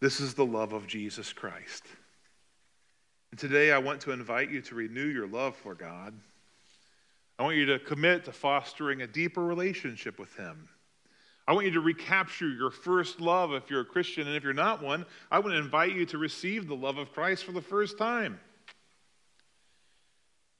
This 0.00 0.20
is 0.20 0.34
the 0.34 0.44
love 0.44 0.72
of 0.72 0.86
Jesus 0.86 1.32
Christ. 1.32 1.84
And 3.30 3.38
today 3.38 3.72
I 3.72 3.78
want 3.78 4.00
to 4.02 4.12
invite 4.12 4.50
you 4.50 4.60
to 4.62 4.74
renew 4.74 5.06
your 5.06 5.26
love 5.26 5.56
for 5.56 5.74
God. 5.74 6.14
I 7.38 7.42
want 7.42 7.56
you 7.56 7.66
to 7.66 7.78
commit 7.78 8.24
to 8.26 8.32
fostering 8.32 9.02
a 9.02 9.06
deeper 9.06 9.42
relationship 9.42 10.18
with 10.18 10.34
Him. 10.36 10.68
I 11.46 11.52
want 11.52 11.66
you 11.66 11.72
to 11.72 11.80
recapture 11.80 12.48
your 12.48 12.70
first 12.70 13.20
love 13.20 13.52
if 13.52 13.68
you're 13.68 13.82
a 13.82 13.84
Christian, 13.84 14.26
and 14.26 14.36
if 14.36 14.44
you're 14.44 14.52
not 14.52 14.82
one, 14.82 15.04
I 15.30 15.40
want 15.40 15.52
to 15.52 15.58
invite 15.58 15.92
you 15.92 16.06
to 16.06 16.18
receive 16.18 16.68
the 16.68 16.76
love 16.76 16.96
of 16.96 17.12
Christ 17.12 17.44
for 17.44 17.52
the 17.52 17.60
first 17.60 17.98
time. 17.98 18.38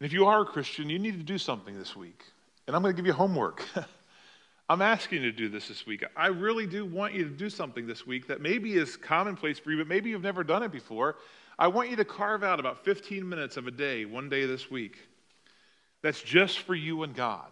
And 0.01 0.07
if 0.07 0.13
you 0.13 0.27
are 0.27 0.43
a 0.43 0.45
Christian, 0.45 0.91
you 0.91 0.99
need 0.99 1.17
to 1.17 1.25
do 1.25 1.39
something 1.39 1.79
this 1.79 1.97
week. 1.97 2.23
And 2.67 2.75
I'm 2.75 2.83
going 2.83 2.95
to 2.95 2.97
give 2.97 3.07
you 3.07 3.13
homework. 3.13 3.65
I'm 4.69 4.81
asking 4.81 5.23
you 5.23 5.31
to 5.31 5.37
do 5.37 5.49
this 5.49 5.69
this 5.69 5.87
week. 5.87 6.05
I 6.17 6.29
really 6.29 6.67
do 6.67 6.87
want 6.87 7.13
you 7.13 7.25
to 7.25 7.31
do 7.31 7.51
something 7.51 7.87
this 7.87 8.07
week 8.07 8.27
that 8.29 8.41
maybe 8.41 8.75
is 8.75 8.97
commonplace 8.97 9.59
for 9.59 9.71
you, 9.71 9.77
but 9.77 9.89
maybe 9.89 10.11
you've 10.11 10.23
never 10.23 10.43
done 10.43 10.63
it 10.63 10.73
before. 10.73 11.17
I 11.59 11.69
want 11.69 11.91
you 11.91 11.97
to 11.97 12.05
carve 12.05 12.43
out 12.43 12.59
about 12.61 12.83
15 12.85 13.29
minutes 13.29 13.59
of 13.59 13.67
a 13.67 13.71
day, 13.71 14.07
one 14.07 14.31
day 14.31 14.47
this 14.47 14.71
week, 14.71 14.99
that's 16.03 16.23
just 16.23 16.61
for 16.61 16.75
you 16.75 17.03
and 17.03 17.15
God. 17.15 17.47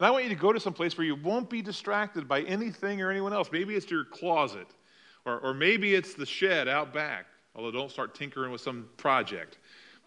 And 0.00 0.06
I 0.06 0.10
want 0.10 0.24
you 0.24 0.30
to 0.30 0.36
go 0.36 0.52
to 0.52 0.60
some 0.60 0.72
place 0.72 0.98
where 0.98 1.06
you 1.06 1.14
won't 1.14 1.48
be 1.48 1.62
distracted 1.62 2.28
by 2.28 2.42
anything 2.42 3.00
or 3.00 3.10
anyone 3.10 3.32
else. 3.32 3.50
Maybe 3.52 3.74
it's 3.74 3.90
your 3.90 4.04
closet, 4.04 4.66
or, 5.24 5.38
or 5.38 5.54
maybe 5.54 5.94
it's 5.94 6.14
the 6.14 6.26
shed 6.26 6.68
out 6.68 6.92
back, 6.92 7.26
although 7.54 7.70
don't 7.70 7.90
start 7.90 8.14
tinkering 8.14 8.50
with 8.50 8.60
some 8.60 8.88
project. 8.96 9.58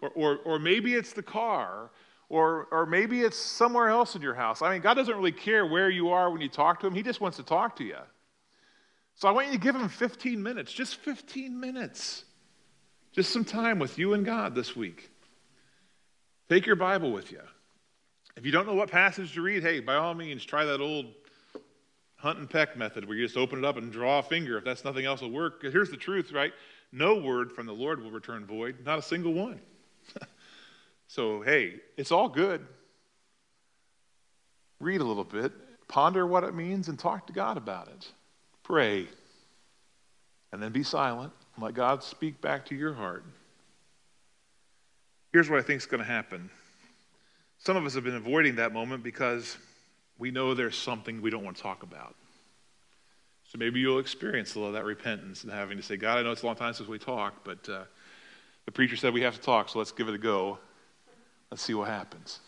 Or, 0.02 0.10
or, 0.10 0.38
or 0.46 0.60
maybe 0.60 0.96
it's 0.96 1.14
the 1.14 1.24
car, 1.24 1.90
or, 2.32 2.70
or 2.72 2.86
maybe 2.86 3.20
it's 3.20 3.38
somewhere 3.38 3.90
else 3.90 4.16
in 4.16 4.22
your 4.22 4.34
house. 4.34 4.62
I 4.62 4.72
mean, 4.72 4.82
God 4.82 4.94
doesn't 4.94 5.14
really 5.14 5.34
care 5.34 5.66
where 5.66 5.90
you 5.90 6.12
are 6.12 6.32
when 6.32 6.40
you 6.40 6.48
talk 6.48 6.80
to 6.80 6.88
Him, 6.88 6.96
He 6.96 7.04
just 7.04 7.20
wants 7.20 7.36
to 7.38 7.44
talk 7.44 7.76
to 7.76 7.84
you. 7.84 7.98
So 9.16 9.28
I 9.28 9.32
want 9.32 9.48
you 9.48 9.54
to 9.54 9.60
give 9.60 9.76
Him 9.76 9.90
15 9.90 10.42
minutes, 10.42 10.72
just 10.72 10.96
15 11.02 11.60
minutes. 11.60 12.24
Just 13.12 13.34
some 13.34 13.44
time 13.44 13.80
with 13.80 14.00
you 14.00 14.14
and 14.14 14.26
God 14.26 14.56
this 14.56 14.78
week. 14.78 15.10
Take 16.48 16.66
your 16.66 16.78
Bible 16.78 17.12
with 17.12 17.34
you. 17.34 17.42
If 18.38 18.46
you 18.46 18.54
don't 18.54 18.66
know 18.66 18.76
what 18.76 18.90
passage 18.90 19.34
to 19.34 19.42
read, 19.42 19.62
hey, 19.62 19.82
by 19.82 19.96
all 19.96 20.14
means, 20.14 20.46
try 20.46 20.64
that 20.64 20.80
old 20.80 21.08
hunt 22.16 22.40
and 22.40 22.50
peck 22.50 22.78
method 22.78 23.06
where 23.06 23.18
you 23.18 23.26
just 23.26 23.36
open 23.36 23.60
it 23.60 23.66
up 23.66 23.76
and 23.76 23.92
draw 23.92 24.20
a 24.20 24.24
finger. 24.24 24.58
If 24.58 24.64
that's 24.64 24.86
nothing 24.86 25.04
else 25.04 25.20
will 25.20 25.32
work. 25.32 25.62
Here's 25.62 25.90
the 25.90 25.98
truth, 25.98 26.32
right? 26.32 26.54
No 26.94 27.18
word 27.18 27.52
from 27.52 27.66
the 27.66 27.74
Lord 27.74 28.02
will 28.02 28.12
return 28.12 28.46
void, 28.46 28.78
not 28.86 29.00
a 29.00 29.02
single 29.02 29.34
one. 29.34 29.60
so, 31.12 31.42
hey, 31.42 31.74
it's 31.98 32.10
all 32.10 32.30
good. 32.30 32.66
Read 34.80 35.02
a 35.02 35.04
little 35.04 35.26
bit, 35.26 35.52
ponder 35.90 36.26
what 36.26 36.46
it 36.46 36.56
means, 36.56 36.88
and 36.88 36.98
talk 36.98 37.28
to 37.28 37.34
God 37.34 37.58
about 37.58 37.90
it. 37.90 38.08
Pray. 38.64 39.08
And 40.54 40.64
then 40.64 40.72
be 40.72 40.84
silent 40.84 41.34
and 41.54 41.66
let 41.66 41.74
God 41.74 42.02
speak 42.02 42.40
back 42.40 42.66
to 42.68 42.76
your 42.76 42.94
heart. 42.94 43.26
Here's 45.34 45.50
what 45.50 45.60
I 45.60 45.64
think 45.64 45.82
is 45.82 45.86
going 45.86 46.00
to 46.00 46.08
happen. 46.08 46.50
Some 47.58 47.76
of 47.76 47.86
us 47.86 47.94
have 47.96 48.06
been 48.06 48.16
avoiding 48.16 48.56
that 48.56 48.72
moment 48.72 49.04
because 49.04 49.58
we 50.18 50.32
know 50.32 50.54
there's 50.54 50.78
something 50.78 51.22
we 51.22 51.30
don't 51.30 51.44
want 51.44 51.58
to 51.58 51.62
talk 51.62 51.84
about. 51.84 52.16
So 53.50 53.58
maybe 53.58 53.82
you'll 53.82 54.00
experience 54.00 54.56
a 54.56 54.60
little 54.60 54.74
of 54.74 54.76
that 54.76 54.86
repentance 54.86 55.44
and 55.44 55.52
having 55.52 55.76
to 55.76 55.84
say, 55.84 55.98
God, 55.98 56.20
I 56.20 56.22
know 56.22 56.32
it's 56.32 56.44
a 56.44 56.46
long 56.46 56.56
time 56.56 56.74
since 56.74 56.88
we 56.88 57.00
talked, 57.00 57.44
but 57.44 57.68
uh, 57.68 57.84
the 58.66 58.72
preacher 58.72 58.96
said 58.96 59.14
we 59.14 59.24
have 59.24 59.36
to 59.36 59.42
talk, 59.42 59.68
so 59.68 59.78
let's 59.78 59.92
give 59.92 60.08
it 60.08 60.16
a 60.16 60.18
go. 60.18 60.58
Let's 61.52 61.64
see 61.64 61.74
what 61.74 61.90
happens. 61.90 62.40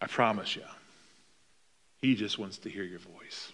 I 0.00 0.06
promise 0.06 0.56
you, 0.56 0.64
he 2.02 2.14
just 2.16 2.38
wants 2.38 2.58
to 2.58 2.68
hear 2.68 2.82
your 2.82 2.98
voice. 2.98 3.52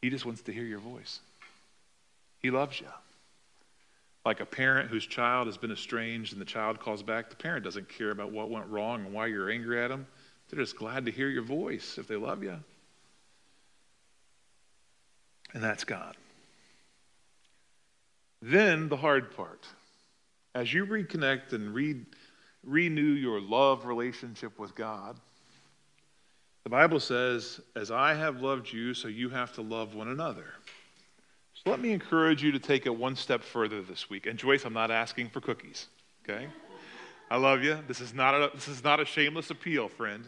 He 0.00 0.10
just 0.10 0.24
wants 0.24 0.42
to 0.42 0.52
hear 0.52 0.64
your 0.64 0.78
voice. 0.78 1.20
He 2.38 2.50
loves 2.50 2.80
you. 2.80 2.86
Like 4.24 4.40
a 4.40 4.46
parent 4.46 4.88
whose 4.88 5.06
child 5.06 5.46
has 5.46 5.56
been 5.56 5.70
estranged 5.70 6.32
and 6.32 6.40
the 6.40 6.46
child 6.46 6.80
calls 6.80 7.02
back, 7.02 7.30
the 7.30 7.36
parent 7.36 7.64
doesn't 7.64 7.88
care 7.88 8.10
about 8.10 8.32
what 8.32 8.50
went 8.50 8.66
wrong 8.68 9.04
and 9.04 9.12
why 9.12 9.26
you're 9.26 9.50
angry 9.50 9.82
at 9.82 9.88
them. 9.88 10.06
They're 10.48 10.60
just 10.60 10.76
glad 10.76 11.06
to 11.06 11.12
hear 11.12 11.28
your 11.28 11.42
voice 11.42 11.98
if 11.98 12.06
they 12.06 12.16
love 12.16 12.42
you. 12.42 12.56
And 15.52 15.62
that's 15.62 15.84
God. 15.84 16.16
Then 18.42 18.88
the 18.88 18.96
hard 18.96 19.34
part. 19.36 19.66
As 20.56 20.72
you 20.72 20.86
reconnect 20.86 21.52
and 21.52 21.74
re- 21.74 22.00
renew 22.64 23.02
your 23.02 23.42
love 23.42 23.84
relationship 23.84 24.58
with 24.58 24.74
God, 24.74 25.20
the 26.64 26.70
Bible 26.70 26.98
says, 26.98 27.60
As 27.76 27.90
I 27.90 28.14
have 28.14 28.40
loved 28.40 28.72
you, 28.72 28.94
so 28.94 29.06
you 29.06 29.28
have 29.28 29.52
to 29.56 29.60
love 29.60 29.94
one 29.94 30.08
another. 30.08 30.46
So 31.52 31.70
let 31.70 31.78
me 31.78 31.92
encourage 31.92 32.42
you 32.42 32.52
to 32.52 32.58
take 32.58 32.86
it 32.86 32.96
one 32.96 33.16
step 33.16 33.42
further 33.42 33.82
this 33.82 34.08
week. 34.08 34.24
And 34.24 34.38
Joyce, 34.38 34.64
I'm 34.64 34.72
not 34.72 34.90
asking 34.90 35.28
for 35.28 35.42
cookies, 35.42 35.88
okay? 36.24 36.46
I 37.30 37.36
love 37.36 37.62
you. 37.62 37.78
This 37.86 38.00
is 38.00 38.14
not 38.14 38.34
a, 38.34 38.50
this 38.54 38.66
is 38.66 38.82
not 38.82 38.98
a 38.98 39.04
shameless 39.04 39.50
appeal, 39.50 39.88
friend. 39.88 40.24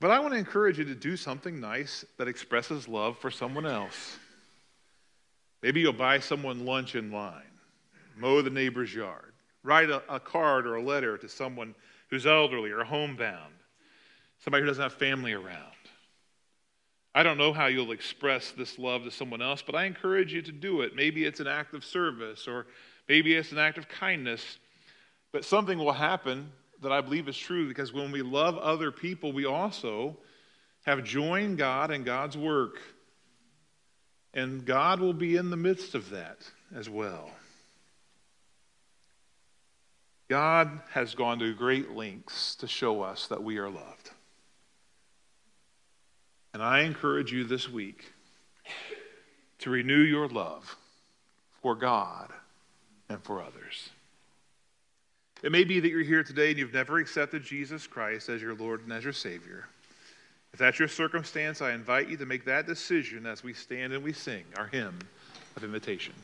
But 0.00 0.10
I 0.10 0.20
want 0.20 0.32
to 0.32 0.38
encourage 0.38 0.78
you 0.78 0.86
to 0.86 0.94
do 0.94 1.18
something 1.18 1.60
nice 1.60 2.02
that 2.16 2.28
expresses 2.28 2.88
love 2.88 3.18
for 3.18 3.30
someone 3.30 3.66
else. 3.66 4.16
Maybe 5.62 5.80
you'll 5.80 5.92
buy 5.92 6.18
someone 6.18 6.64
lunch 6.64 6.94
in 6.94 7.12
line, 7.12 7.51
mow 8.16 8.42
the 8.42 8.50
neighbor's 8.50 8.94
yard, 8.94 9.32
write 9.62 9.90
a, 9.90 10.02
a 10.08 10.20
card 10.20 10.66
or 10.66 10.76
a 10.76 10.82
letter 10.82 11.16
to 11.18 11.28
someone 11.28 11.74
who's 12.10 12.26
elderly 12.26 12.70
or 12.70 12.84
homebound, 12.84 13.54
somebody 14.38 14.62
who 14.62 14.68
doesn't 14.68 14.82
have 14.82 14.94
family 14.94 15.32
around. 15.32 15.72
I 17.14 17.22
don't 17.22 17.38
know 17.38 17.52
how 17.52 17.66
you'll 17.66 17.92
express 17.92 18.52
this 18.52 18.78
love 18.78 19.04
to 19.04 19.10
someone 19.10 19.42
else, 19.42 19.62
but 19.62 19.74
I 19.74 19.84
encourage 19.84 20.32
you 20.32 20.40
to 20.42 20.52
do 20.52 20.80
it. 20.80 20.96
Maybe 20.96 21.24
it's 21.24 21.40
an 21.40 21.46
act 21.46 21.74
of 21.74 21.84
service, 21.84 22.48
or 22.48 22.66
maybe 23.08 23.34
it's 23.34 23.52
an 23.52 23.58
act 23.58 23.76
of 23.76 23.88
kindness. 23.88 24.58
But 25.30 25.44
something 25.44 25.78
will 25.78 25.92
happen 25.92 26.50
that 26.80 26.90
I 26.90 27.00
believe 27.00 27.28
is 27.28 27.36
true 27.36 27.68
because 27.68 27.92
when 27.92 28.12
we 28.12 28.22
love 28.22 28.56
other 28.56 28.90
people, 28.90 29.32
we 29.32 29.44
also 29.44 30.16
have 30.84 31.04
joined 31.04 31.58
God 31.58 31.90
in 31.90 32.02
God's 32.02 32.36
work. 32.36 32.80
And 34.34 34.64
God 34.64 35.00
will 35.00 35.12
be 35.12 35.36
in 35.36 35.50
the 35.50 35.56
midst 35.56 35.94
of 35.94 36.10
that 36.10 36.38
as 36.74 36.88
well. 36.88 37.30
God 40.28 40.80
has 40.92 41.14
gone 41.14 41.38
to 41.40 41.52
great 41.54 41.90
lengths 41.90 42.54
to 42.56 42.66
show 42.66 43.02
us 43.02 43.26
that 43.26 43.42
we 43.42 43.58
are 43.58 43.68
loved. 43.68 44.10
And 46.54 46.62
I 46.62 46.80
encourage 46.80 47.32
you 47.32 47.44
this 47.44 47.68
week 47.68 48.12
to 49.60 49.70
renew 49.70 50.00
your 50.00 50.28
love 50.28 50.76
for 51.62 51.74
God 51.74 52.30
and 53.08 53.22
for 53.22 53.42
others. 53.42 53.90
It 55.42 55.50
may 55.50 55.64
be 55.64 55.80
that 55.80 55.88
you're 55.88 56.02
here 56.02 56.22
today 56.22 56.50
and 56.50 56.58
you've 56.58 56.74
never 56.74 56.98
accepted 56.98 57.42
Jesus 57.42 57.86
Christ 57.86 58.28
as 58.28 58.40
your 58.40 58.54
Lord 58.54 58.82
and 58.82 58.92
as 58.92 59.04
your 59.04 59.12
Savior. 59.12 59.66
If 60.52 60.58
that's 60.58 60.78
your 60.78 60.88
circumstance, 60.88 61.62
I 61.62 61.72
invite 61.72 62.08
you 62.08 62.16
to 62.18 62.26
make 62.26 62.44
that 62.44 62.66
decision 62.66 63.26
as 63.26 63.42
we 63.42 63.54
stand 63.54 63.92
and 63.92 64.04
we 64.04 64.12
sing 64.12 64.44
our 64.56 64.66
hymn 64.66 64.98
of 65.56 65.64
invitation. 65.64 66.14